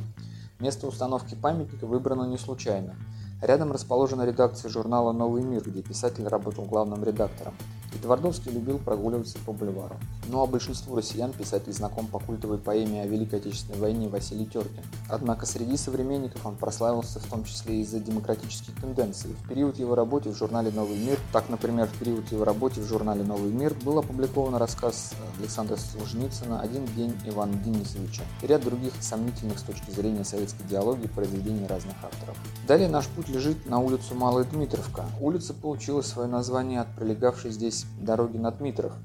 Место 0.59 0.87
установки 0.87 1.35
памятника 1.35 1.85
выбрано 1.87 2.23
не 2.23 2.37
случайно. 2.37 2.97
Рядом 3.43 3.73
расположена 3.73 4.25
редакция 4.25 4.69
журнала 4.69 5.11
«Новый 5.11 5.43
мир», 5.43 5.63
где 5.65 5.81
писатель 5.81 6.25
работал 6.25 6.63
главным 6.63 7.03
редактором. 7.03 7.53
И 7.93 7.97
Твардовский 7.97 8.51
любил 8.51 8.79
прогуливаться 8.79 9.37
по 9.45 9.51
бульвару. 9.51 9.97
Ну 10.29 10.41
а 10.41 10.47
большинству 10.47 10.95
россиян 10.95 11.33
писатель 11.33 11.73
знаком 11.73 12.07
по 12.07 12.19
культовой 12.19 12.57
поэме 12.57 13.03
о 13.03 13.05
Великой 13.05 13.39
Отечественной 13.39 13.77
войне 13.77 14.07
Василий 14.07 14.45
Теркин. 14.45 14.81
Однако 15.09 15.45
среди 15.45 15.75
современников 15.75 16.45
он 16.45 16.55
прославился 16.55 17.19
в 17.19 17.25
том 17.25 17.43
числе 17.43 17.81
из-за 17.81 17.99
демократических 17.99 18.79
тенденций. 18.79 19.35
В 19.43 19.49
период 19.49 19.77
его 19.77 19.93
работы 19.93 20.29
в 20.29 20.37
журнале 20.37 20.71
«Новый 20.71 20.97
мир», 20.97 21.19
так, 21.33 21.49
например, 21.49 21.87
в 21.87 21.99
период 21.99 22.31
его 22.31 22.45
работы 22.45 22.79
в 22.79 22.87
журнале 22.87 23.23
«Новый 23.23 23.51
мир» 23.51 23.75
был 23.83 23.99
опубликован 23.99 24.55
рассказ 24.55 25.11
Александра 25.37 25.75
Солженицына 25.75 26.61
«Один 26.61 26.85
день 26.95 27.13
Ивана 27.25 27.53
Денисовича» 27.55 28.23
и 28.41 28.47
ряд 28.47 28.63
других 28.63 28.93
сомнительных 29.01 29.59
с 29.59 29.63
точки 29.63 29.91
зрения 29.91 30.23
советской 30.23 30.63
идеологии 30.63 31.07
произведений 31.07 31.67
разных 31.67 31.95
авторов. 32.01 32.37
Далее 32.67 32.87
наш 32.87 33.05
путь 33.07 33.32
лежит 33.33 33.65
на 33.65 33.79
улицу 33.79 34.15
Малая 34.15 34.45
Дмитровка. 34.45 35.05
Улица 35.19 35.53
получила 35.53 36.01
свое 36.01 36.29
название 36.29 36.81
от 36.81 36.95
пролегавшей 36.95 37.51
здесь 37.51 37.85
дороги 37.99 38.37
на 38.37 38.51
Дмитров– 38.51 38.93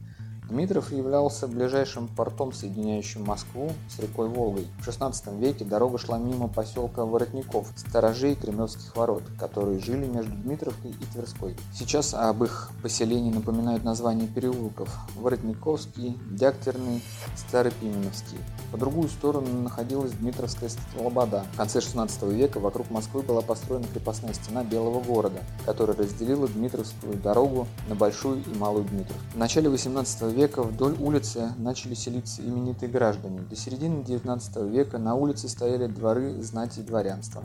Дмитров 0.48 0.92
являлся 0.92 1.46
ближайшим 1.46 2.08
портом, 2.08 2.54
соединяющим 2.54 3.22
Москву 3.22 3.70
с 3.94 3.98
рекой 3.98 4.28
Волгой. 4.28 4.66
В 4.80 4.88
XVI 4.88 5.38
веке 5.38 5.66
дорога 5.66 5.98
шла 5.98 6.16
мимо 6.18 6.48
поселка 6.48 7.04
Воротников, 7.04 7.70
сторожей 7.76 8.34
Кремлевских 8.34 8.96
ворот, 8.96 9.24
которые 9.38 9.78
жили 9.78 10.06
между 10.06 10.32
Дмитровкой 10.32 10.92
и 10.92 11.04
Тверской. 11.12 11.54
Сейчас 11.74 12.14
об 12.14 12.44
их 12.44 12.70
поселении 12.82 13.30
напоминают 13.30 13.84
названия 13.84 14.26
переулков– 14.26 14.88
Воротниковский, 15.16 16.18
Дягтерный, 16.30 17.02
Старопименовский. 17.36 18.38
По 18.72 18.78
другую 18.78 19.08
сторону 19.08 19.62
находилась 19.62 20.12
Дмитровская 20.12 20.70
слобода. 20.94 21.44
В 21.52 21.56
конце 21.58 21.80
XVI 21.80 22.34
века 22.34 22.58
вокруг 22.58 22.90
Москвы 22.90 23.20
была 23.20 23.42
построена 23.42 23.86
крепостная 23.86 24.32
стена 24.32 24.64
Белого 24.64 25.00
города, 25.00 25.40
которая 25.66 25.94
разделила 25.94 26.48
Дмитровскую 26.48 27.18
дорогу 27.18 27.68
на 27.86 27.94
Большую 27.94 28.42
и 28.44 28.58
Малую 28.58 28.86
Дмитровку. 28.86 29.22
В 29.34 29.36
начале 29.36 29.68
XVIII 29.68 30.32
века 30.32 30.37
века 30.38 30.62
вдоль 30.62 30.94
улицы 31.00 31.52
начали 31.58 31.94
селиться 31.94 32.42
именитые 32.42 32.88
граждане. 32.88 33.40
До 33.40 33.56
середины 33.56 34.02
XIX 34.02 34.70
века 34.70 34.96
на 34.96 35.16
улице 35.16 35.48
стояли 35.48 35.88
дворы 35.88 36.40
знати 36.42 36.78
и 36.78 36.84
дворянства. 36.84 37.42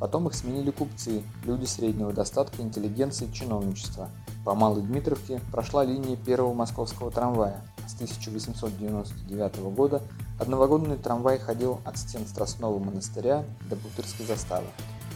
Потом 0.00 0.28
их 0.28 0.34
сменили 0.34 0.70
купцы, 0.70 1.24
люди 1.44 1.66
среднего 1.66 2.10
достатка, 2.10 2.62
интеллигенции 2.62 3.30
чиновничества. 3.30 4.08
По 4.46 4.54
Малой 4.54 4.80
Дмитровке 4.80 5.42
прошла 5.52 5.84
линия 5.84 6.16
первого 6.16 6.54
московского 6.54 7.10
трамвая. 7.10 7.62
С 7.86 7.94
1899 7.96 9.56
года 9.74 10.00
одновагонный 10.40 10.96
трамвай 10.96 11.38
ходил 11.38 11.82
от 11.84 11.98
стен 11.98 12.26
Страстного 12.26 12.78
монастыря 12.78 13.44
до 13.68 13.76
Бутырской 13.76 14.24
заставы. 14.24 14.66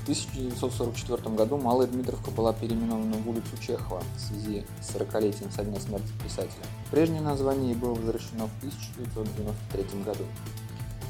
В 0.07 0.09
1944 0.09 1.35
году 1.35 1.57
Малая 1.57 1.89
Дмитровка 1.89 2.31
была 2.31 2.53
переименована 2.53 3.17
в 3.17 3.29
улицу 3.29 3.59
Чехова 3.61 4.01
в 4.17 4.21
связи 4.21 4.65
с 4.81 4.95
40-летием 4.95 5.51
со 5.51 5.65
дня 5.65 5.81
смерти 5.81 6.13
писателя. 6.23 6.63
Прежнее 6.93 7.23
название 7.23 7.75
было 7.75 7.95
возвращено 7.95 8.47
в 8.47 8.57
1993 8.59 10.05
году. 10.05 10.23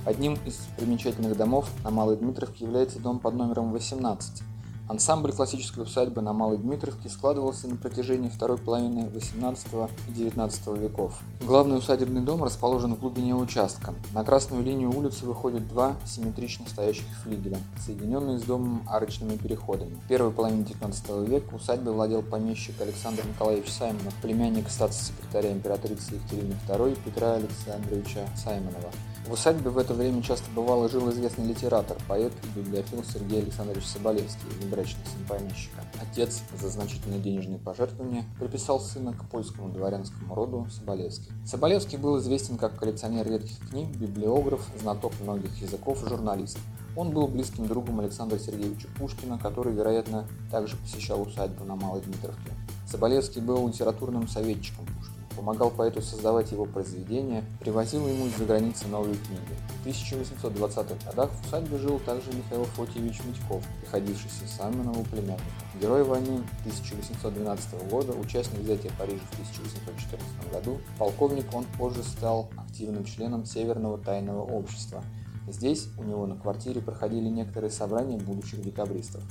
Одним 0.06 0.38
из 0.46 0.54
примечательных 0.78 1.36
домов 1.36 1.68
на 1.84 1.90
Малой 1.90 2.16
Дмитровке 2.16 2.64
является 2.64 2.98
дом 2.98 3.18
под 3.18 3.34
номером 3.34 3.70
18, 3.72 4.42
Ансамбль 4.88 5.32
классической 5.32 5.82
усадьбы 5.82 6.22
на 6.22 6.32
Малой 6.32 6.58
Дмитровке 6.58 7.08
складывался 7.08 7.66
на 7.66 7.74
протяжении 7.74 8.28
второй 8.28 8.56
половины 8.56 9.10
XVIII 9.12 9.90
и 10.08 10.12
XIX 10.12 10.78
веков. 10.78 11.18
Главный 11.40 11.78
усадебный 11.78 12.20
дом 12.20 12.44
расположен 12.44 12.94
в 12.94 13.00
глубине 13.00 13.34
участка. 13.34 13.94
На 14.14 14.22
красную 14.22 14.62
линию 14.62 14.96
улицы 14.96 15.26
выходят 15.26 15.66
два 15.66 15.96
симметрично 16.04 16.68
стоящих 16.68 17.06
флигеля, 17.24 17.58
соединенные 17.84 18.38
с 18.38 18.42
домом 18.42 18.82
арочными 18.86 19.36
переходами. 19.36 19.96
В 20.04 20.08
первой 20.08 20.30
половине 20.30 20.62
XIX 20.62 21.26
века 21.26 21.54
усадьбой 21.54 21.92
владел 21.92 22.22
помещик 22.22 22.80
Александр 22.80 23.26
Николаевич 23.26 23.68
Саймонов, 23.72 24.14
племянник 24.22 24.70
статс-секретаря 24.70 25.50
императрицы 25.50 26.14
Екатерины 26.14 26.54
II 26.68 26.96
Петра 27.04 27.32
Александровича 27.32 28.20
Саймонова. 28.36 28.92
В 29.26 29.32
усадьбе 29.32 29.70
в 29.70 29.78
это 29.78 29.92
время 29.92 30.22
часто 30.22 30.48
бывало 30.54 30.88
жил 30.88 31.10
известный 31.10 31.48
литератор, 31.48 31.96
поэт 32.06 32.32
и 32.44 32.60
библиофил 32.60 33.02
Сергей 33.02 33.42
Александрович 33.42 33.84
Соболевский, 33.84 34.48
внебрачный 34.60 35.04
сын 35.04 35.26
помещика. 35.28 35.80
Отец 36.00 36.42
за 36.56 36.68
значительные 36.68 37.18
денежные 37.18 37.58
пожертвования 37.58 38.24
приписал 38.38 38.78
сына 38.78 39.14
к 39.14 39.28
польскому 39.28 39.70
дворянскому 39.70 40.32
роду 40.32 40.68
Соболевский. 40.70 41.32
Соболевский 41.44 41.98
был 41.98 42.20
известен 42.20 42.56
как 42.56 42.78
коллекционер 42.78 43.26
редких 43.28 43.58
книг, 43.68 43.88
библиограф, 43.96 44.64
знаток 44.80 45.12
многих 45.20 45.60
языков 45.60 46.04
и 46.04 46.08
журналист. 46.08 46.58
Он 46.94 47.10
был 47.10 47.26
близким 47.26 47.66
другом 47.66 47.98
Александра 47.98 48.38
Сергеевича 48.38 48.86
Пушкина, 48.96 49.40
который, 49.40 49.72
вероятно, 49.72 50.28
также 50.52 50.76
посещал 50.76 51.22
усадьбу 51.22 51.64
на 51.64 51.74
Малой 51.74 52.00
Дмитровке. 52.00 52.52
Соболевский 52.88 53.40
был 53.40 53.66
литературным 53.66 54.28
советчиком 54.28 54.86
Пушкина 54.86 55.15
помогал 55.36 55.70
поэту 55.70 56.00
создавать 56.00 56.50
его 56.50 56.64
произведения, 56.64 57.44
привозил 57.60 58.06
ему 58.06 58.26
из-за 58.26 58.44
границы 58.44 58.88
новые 58.88 59.16
книги. 59.16 59.40
В 59.82 59.86
1820-х 59.86 61.10
годах 61.10 61.30
в 61.30 61.46
усадьбе 61.46 61.78
жил 61.78 62.00
также 62.00 62.32
Михаил 62.32 62.64
Фотьевич 62.64 63.20
Митьков, 63.24 63.62
приходившийся 63.82 64.48
Саймонову 64.48 65.04
племяннику. 65.04 65.44
Герой 65.80 66.04
войны 66.04 66.42
1812 66.60 67.90
года, 67.90 68.12
участник 68.12 68.60
взятия 68.60 68.90
Парижа 68.98 69.22
в 69.30 69.32
1814 69.34 70.52
году, 70.52 70.78
полковник 70.98 71.52
он 71.54 71.64
позже 71.78 72.02
стал 72.02 72.48
активным 72.56 73.04
членом 73.04 73.44
Северного 73.44 73.98
тайного 73.98 74.42
общества. 74.42 75.04
Здесь 75.48 75.88
у 75.96 76.02
него 76.02 76.26
на 76.26 76.36
квартире 76.36 76.80
проходили 76.80 77.28
некоторые 77.28 77.70
собрания 77.70 78.18
будущих 78.18 78.62
декабристов. 78.62 79.22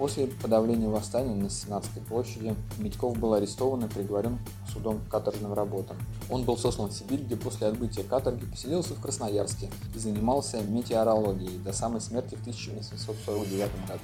После 0.00 0.28
подавления 0.28 0.88
восстания 0.88 1.34
на 1.34 1.50
Сенатской 1.50 2.00
площади 2.00 2.56
Митьков 2.78 3.18
был 3.18 3.34
арестован 3.34 3.84
и 3.84 3.86
приговорен 3.86 4.38
судом 4.72 4.98
к 4.98 5.08
каторжным 5.10 5.52
работам. 5.52 5.98
Он 6.30 6.42
был 6.42 6.56
сослан 6.56 6.88
в 6.88 6.94
Сибирь, 6.94 7.20
где 7.20 7.36
после 7.36 7.66
отбытия 7.66 8.02
каторги 8.04 8.46
поселился 8.46 8.94
в 8.94 9.00
Красноярске 9.02 9.68
и 9.94 9.98
занимался 9.98 10.62
метеорологией 10.62 11.58
до 11.58 11.74
самой 11.74 12.00
смерти 12.00 12.34
в 12.34 12.40
1849 12.40 13.68
году. 13.86 14.00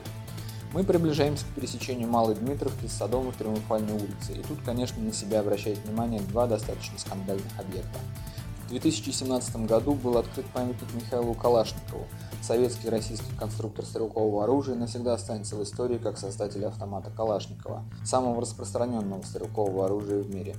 Мы 0.74 0.84
приближаемся 0.84 1.46
к 1.46 1.54
пересечению 1.54 2.10
Малой 2.10 2.34
Дмитровки 2.34 2.88
с 2.88 2.92
Садовой 2.92 3.32
Триумфальной 3.32 3.94
улицы, 3.94 4.34
и 4.34 4.42
тут, 4.42 4.58
конечно, 4.66 5.02
на 5.02 5.14
себя 5.14 5.40
обращает 5.40 5.78
внимание 5.78 6.20
два 6.20 6.46
достаточно 6.46 6.98
скандальных 6.98 7.58
объекта. 7.58 7.98
В 8.66 8.68
2017 8.68 9.64
году 9.64 9.94
был 9.94 10.18
открыт 10.18 10.44
памятник 10.52 10.92
Михаилу 10.92 11.32
Калашникову, 11.32 12.06
Советский 12.46 12.90
российский 12.90 13.34
конструктор 13.36 13.84
стрелкового 13.84 14.44
оружия 14.44 14.76
навсегда 14.76 15.14
останется 15.14 15.56
в 15.56 15.64
истории 15.64 15.98
как 15.98 16.16
создатель 16.16 16.64
автомата 16.64 17.10
Калашникова, 17.10 17.82
самого 18.04 18.40
распространенного 18.40 19.22
стрелкового 19.22 19.86
оружия 19.86 20.22
в 20.22 20.32
мире. 20.32 20.54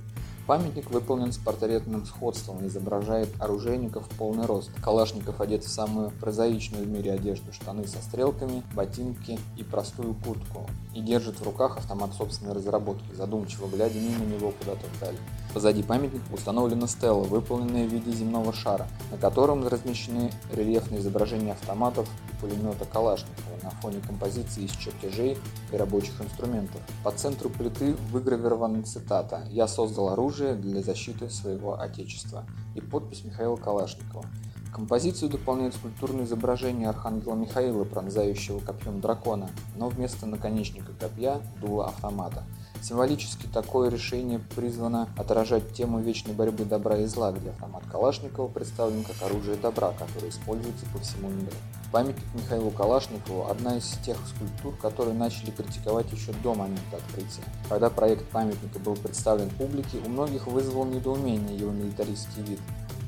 Памятник 0.46 0.90
выполнен 0.90 1.32
с 1.32 1.38
портретным 1.38 2.04
сходством 2.04 2.62
и 2.62 2.66
изображает 2.66 3.30
оружейников 3.38 4.06
в 4.06 4.18
полный 4.18 4.44
рост. 4.44 4.70
Калашников 4.82 5.40
одет 5.40 5.64
в 5.64 5.70
самую 5.70 6.10
прозаичную 6.10 6.84
в 6.84 6.88
мире 6.88 7.12
одежду– 7.12 7.52
штаны 7.54 7.86
со 7.86 8.02
стрелками, 8.02 8.62
ботинки 8.74 9.38
и 9.56 9.62
простую 9.62 10.14
куртку. 10.14 10.66
И 10.94 11.00
держит 11.00 11.40
в 11.40 11.42
руках 11.42 11.78
автомат 11.78 12.12
собственной 12.12 12.52
разработки, 12.52 13.14
задумчиво 13.14 13.66
глядя 13.66 13.98
мимо 13.98 14.26
него 14.26 14.52
куда-то 14.58 14.86
вдаль. 14.96 15.16
Позади 15.54 15.82
памятника 15.82 16.24
установлена 16.32 16.86
стела, 16.86 17.24
выполненная 17.24 17.86
в 17.86 17.92
виде 17.92 18.12
земного 18.12 18.52
шара, 18.52 18.86
на 19.10 19.16
котором 19.16 19.66
размещены 19.66 20.30
рельефные 20.52 21.00
изображения 21.00 21.52
автоматов 21.52 22.08
и 22.30 22.40
пулемета 22.40 22.84
Калашникова 22.84 23.56
на 23.62 23.70
фоне 23.70 24.00
композиции 24.06 24.64
из 24.64 24.72
чертежей 24.72 25.38
и 25.72 25.76
рабочих 25.76 26.20
инструментов. 26.20 26.82
По 27.02 27.12
центру 27.12 27.48
плиты 27.48 27.94
выгравирована 28.10 28.82
цитата 28.82 29.46
«Я 29.50 29.66
создал 29.68 30.10
оружие 30.10 30.54
для 30.54 30.82
защиты 30.82 31.30
своего 31.30 31.80
Отечества» 31.80 32.44
и 32.74 32.80
подпись 32.80 33.24
Михаила 33.24 33.56
Калашникова. 33.56 34.26
Композицию 34.72 35.30
дополняют 35.30 35.74
скульптурные 35.74 36.26
изображения 36.26 36.90
архангела 36.90 37.34
Михаила, 37.34 37.84
пронзающего 37.84 38.60
копьем 38.60 39.00
дракона, 39.00 39.48
но 39.76 39.88
вместо 39.88 40.26
наконечника 40.26 40.92
копья– 41.00 41.40
дуло 41.60 41.86
автомата– 41.86 42.44
Символически 42.80 43.46
такое 43.52 43.90
решение 43.90 44.38
призвано 44.54 45.08
отражать 45.16 45.72
тему 45.72 45.98
вечной 45.98 46.32
борьбы 46.32 46.64
добра 46.64 46.96
и 46.98 47.06
зла, 47.06 47.32
где 47.32 47.50
автомат 47.50 47.82
Калашникова 47.90 48.46
представлен 48.48 49.02
как 49.02 49.20
оружие 49.22 49.56
добра, 49.56 49.92
которое 49.98 50.30
используется 50.30 50.86
по 50.92 51.00
всему 51.00 51.28
миру. 51.28 51.56
Памятник 51.90 52.24
Михаилу 52.34 52.70
Калашникову– 52.70 53.48
одна 53.50 53.78
из 53.78 53.88
тех 54.04 54.16
скульптур, 54.28 54.76
которые 54.76 55.14
начали 55.14 55.50
критиковать 55.50 56.12
еще 56.12 56.32
до 56.42 56.54
момента 56.54 56.96
открытия. 56.96 57.42
Когда 57.68 57.90
проект 57.90 58.28
памятника 58.28 58.78
был 58.78 58.94
представлен 58.94 59.50
публике, 59.50 59.98
у 60.04 60.08
многих 60.08 60.46
вызвал 60.46 60.84
недоумение 60.84 61.56
его 61.56 61.72
милитаристский 61.72 62.42
вид. 62.42 62.60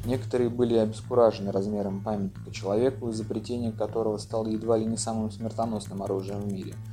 Некоторые 0.04 0.50
были 0.50 0.76
обескуражены 0.76 1.52
размером 1.52 2.02
памятника 2.02 2.50
человеку, 2.50 3.11
изобретение 3.11 3.70
которого 3.70 4.18
стало 4.18 4.48
едва 4.48 4.78
ли 4.78 4.87
не 4.87 4.96
самым 4.96 5.30
смертоносным 5.30 6.02
оружием 6.02 6.40
в 6.40 6.52
мире– 6.52 6.74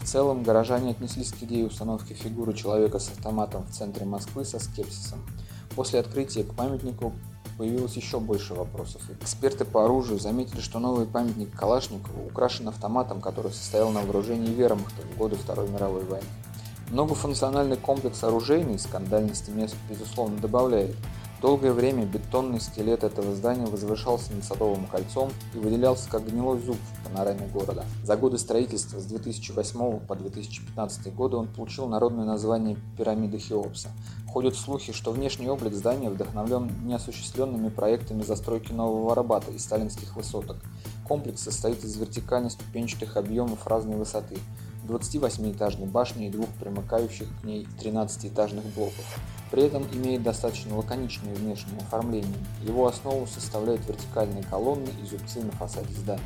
в 0.00 0.06
целом, 0.06 0.42
горожане 0.42 0.90
отнеслись 0.90 1.32
к 1.32 1.42
идее 1.42 1.66
установки 1.66 2.12
фигуры 2.12 2.54
человека 2.54 2.98
с 2.98 3.08
автоматом 3.08 3.64
в 3.66 3.70
центре 3.70 4.04
Москвы 4.04 4.44
со 4.44 4.58
скепсисом. 4.58 5.20
После 5.74 6.00
открытия 6.00 6.44
к 6.44 6.54
памятнику 6.54 7.12
появилось 7.56 7.94
еще 7.94 8.20
больше 8.20 8.54
вопросов. 8.54 9.02
Эксперты 9.20 9.64
по 9.64 9.84
оружию 9.84 10.18
заметили, 10.18 10.60
что 10.60 10.78
новый 10.78 11.06
памятник 11.06 11.56
Калашникову 11.56 12.26
украшен 12.26 12.68
автоматом, 12.68 13.20
который 13.20 13.52
состоял 13.52 13.90
на 13.90 14.02
вооружении 14.02 14.52
вермахта 14.52 15.02
в 15.02 15.16
годы 15.16 15.36
Второй 15.36 15.68
мировой 15.68 16.04
войны. 16.04 16.26
Многофункциональный 16.90 17.76
комплекс 17.76 18.22
оружейный 18.22 18.78
скандальности 18.78 19.50
мест, 19.50 19.74
безусловно, 19.88 20.38
добавляет, 20.38 20.94
Долгое 21.44 21.74
время 21.74 22.06
бетонный 22.06 22.58
скелет 22.58 23.04
этого 23.04 23.34
здания 23.34 23.66
возвышался 23.66 24.32
над 24.32 24.44
Садовым 24.44 24.86
кольцом 24.86 25.30
и 25.52 25.58
выделялся 25.58 26.08
как 26.08 26.26
гнилой 26.26 26.58
зуб 26.58 26.78
в 26.78 27.06
панораме 27.06 27.46
города. 27.48 27.84
За 28.02 28.16
годы 28.16 28.38
строительства 28.38 28.98
с 28.98 29.04
2008 29.04 29.98
по 30.06 30.16
2015 30.16 31.14
годы 31.14 31.36
он 31.36 31.48
получил 31.48 31.86
народное 31.86 32.24
название 32.24 32.78
«Пирамида 32.96 33.36
Хеопса». 33.36 33.90
Ходят 34.26 34.56
слухи, 34.56 34.94
что 34.94 35.12
внешний 35.12 35.50
облик 35.50 35.74
здания 35.74 36.08
вдохновлен 36.08 36.72
неосуществленными 36.86 37.68
проектами 37.68 38.22
застройки 38.22 38.72
Нового 38.72 39.12
Арбата 39.12 39.52
и 39.52 39.58
сталинских 39.58 40.16
высоток. 40.16 40.56
Комплекс 41.06 41.42
состоит 41.42 41.84
из 41.84 41.94
вертикально-ступенчатых 41.98 43.18
объемов 43.18 43.66
разной 43.66 43.96
высоты, 43.96 44.38
28-этажной 44.86 45.86
башни 45.86 46.26
и 46.26 46.30
двух 46.30 46.48
примыкающих 46.60 47.28
к 47.40 47.44
ней 47.44 47.66
13-этажных 47.80 48.64
блоков. 48.74 49.18
При 49.50 49.62
этом 49.62 49.84
имеет 49.92 50.22
достаточно 50.22 50.76
лаконичное 50.76 51.34
внешнее 51.34 51.78
оформление. 51.78 52.34
Его 52.62 52.86
основу 52.86 53.26
составляют 53.26 53.86
вертикальные 53.86 54.42
колонны 54.42 54.88
и 55.02 55.06
зубцы 55.06 55.42
на 55.42 55.52
фасаде 55.52 55.94
здания. 55.94 56.22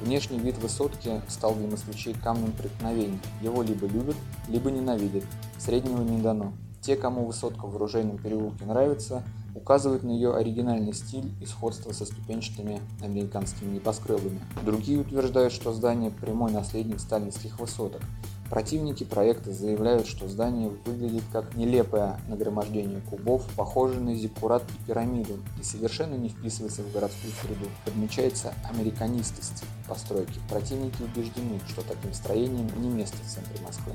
Внешний 0.00 0.38
вид 0.38 0.58
высотки 0.58 1.22
стал 1.28 1.54
для 1.54 1.68
москвичей 1.68 2.14
камнем 2.14 2.52
преткновения. 2.52 3.18
Его 3.40 3.62
либо 3.62 3.86
любят, 3.86 4.16
либо 4.48 4.70
ненавидят. 4.70 5.24
Среднего 5.58 6.02
не 6.02 6.20
дано. 6.20 6.52
Те, 6.82 6.96
кому 6.96 7.24
высотка 7.24 7.66
в 7.66 7.74
оружейном 7.76 8.18
переулке 8.18 8.64
нравится, 8.64 9.22
указывают 9.56 10.02
на 10.02 10.10
ее 10.10 10.34
оригинальный 10.34 10.92
стиль 10.92 11.32
и 11.40 11.46
сходство 11.46 11.92
со 11.92 12.04
ступенчатыми 12.04 12.80
американскими 13.02 13.74
небоскребами. 13.74 14.40
Другие 14.64 15.00
утверждают, 15.00 15.52
что 15.52 15.72
здание– 15.72 16.10
прямой 16.20 16.52
наследник 16.52 17.00
сталинских 17.00 17.58
высоток. 17.58 18.02
Противники 18.50 19.02
проекта 19.02 19.52
заявляют, 19.52 20.06
что 20.06 20.28
здание 20.28 20.70
выглядит 20.84 21.24
как 21.32 21.56
нелепое 21.56 22.20
нагромождение 22.28 23.00
кубов, 23.00 23.42
похожее 23.56 23.98
на 23.98 24.14
зиккурат 24.14 24.62
и 24.62 24.86
пирамиду, 24.86 25.38
и 25.60 25.64
совершенно 25.64 26.14
не 26.14 26.28
вписывается 26.28 26.82
в 26.82 26.92
городскую 26.92 27.32
среду. 27.42 27.68
Подмечается 27.84 28.54
американистость 28.70 29.64
постройки. 29.88 30.38
Противники 30.48 31.02
убеждены, 31.02 31.58
что 31.66 31.82
таким 31.82 32.12
строением 32.12 32.70
не 32.80 32.88
место 32.88 33.16
в 33.16 33.28
центре 33.28 33.60
Москвы 33.64 33.94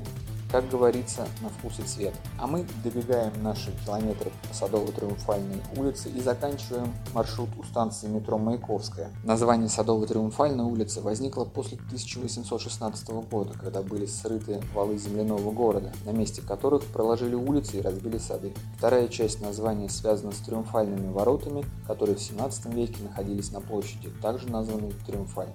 как 0.52 0.68
говорится, 0.68 1.26
на 1.40 1.48
вкус 1.48 1.78
и 1.78 1.82
цвет. 1.82 2.12
А 2.38 2.46
мы 2.46 2.66
добегаем 2.84 3.32
наши 3.42 3.72
километры 3.86 4.30
по 4.42 4.54
Садово-Триумфальной 4.54 5.62
улице 5.78 6.10
и 6.10 6.20
заканчиваем 6.20 6.92
маршрут 7.14 7.48
у 7.58 7.64
станции 7.64 8.06
метро 8.06 8.36
Маяковская. 8.36 9.08
Название 9.24 9.68
Садово-Триумфальной 9.68 10.64
улицы 10.64 11.00
возникло 11.00 11.46
после 11.46 11.78
1816 11.78 13.08
года, 13.30 13.54
когда 13.58 13.80
были 13.80 14.04
срыты 14.04 14.60
валы 14.74 14.98
земляного 14.98 15.50
города, 15.52 15.90
на 16.04 16.10
месте 16.10 16.42
которых 16.42 16.84
проложили 16.84 17.34
улицы 17.34 17.78
и 17.78 17.80
разбили 17.80 18.18
сады. 18.18 18.52
Вторая 18.76 19.08
часть 19.08 19.40
названия 19.40 19.88
связана 19.88 20.32
с 20.32 20.38
триумфальными 20.38 21.10
воротами, 21.10 21.64
которые 21.86 22.16
в 22.16 22.20
17 22.20 22.66
веке 22.74 23.02
находились 23.02 23.52
на 23.52 23.62
площади, 23.62 24.10
также 24.20 24.50
названной 24.50 24.92
Триумфальной. 25.06 25.54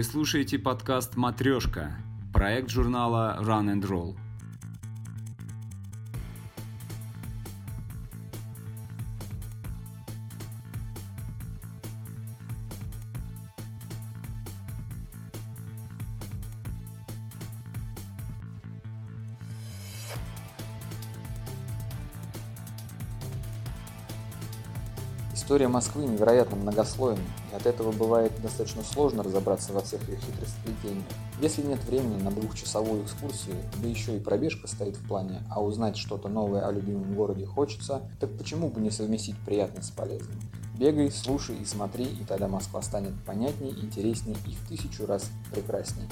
Вы 0.00 0.04
слушаете 0.04 0.58
подкаст 0.58 1.16
«Матрешка», 1.16 1.94
проект 2.32 2.70
журнала 2.70 3.36
Run 3.42 3.66
and 3.66 3.82
Roll. 3.82 4.16
История 25.50 25.66
Москвы 25.66 26.04
невероятно 26.04 26.56
многослойна, 26.56 27.18
и 27.50 27.56
от 27.56 27.66
этого 27.66 27.90
бывает 27.90 28.30
достаточно 28.40 28.84
сложно 28.84 29.24
разобраться 29.24 29.72
во 29.72 29.80
всех 29.80 30.08
ее 30.08 30.16
хитросплетениях. 30.18 31.04
Если 31.40 31.62
нет 31.62 31.82
времени 31.82 32.22
на 32.22 32.30
двухчасовую 32.30 33.02
экскурсию, 33.02 33.56
да 33.82 33.88
еще 33.88 34.16
и 34.16 34.20
пробежка 34.20 34.68
стоит 34.68 34.96
в 34.96 35.08
плане, 35.08 35.42
а 35.50 35.60
узнать 35.60 35.96
что-то 35.96 36.28
новое 36.28 36.64
о 36.64 36.70
любимом 36.70 37.16
городе 37.16 37.46
хочется, 37.46 38.02
так 38.20 38.30
почему 38.38 38.68
бы 38.68 38.80
не 38.80 38.92
совместить 38.92 39.38
приятное 39.44 39.82
с 39.82 39.90
полезным? 39.90 40.38
Бегай, 40.78 41.10
слушай 41.10 41.56
и 41.56 41.64
смотри, 41.64 42.04
и 42.04 42.24
тогда 42.24 42.46
Москва 42.46 42.80
станет 42.80 43.14
понятнее, 43.26 43.72
интереснее 43.72 44.36
и 44.46 44.54
в 44.54 44.68
тысячу 44.68 45.04
раз 45.04 45.32
прекраснее. 45.50 46.06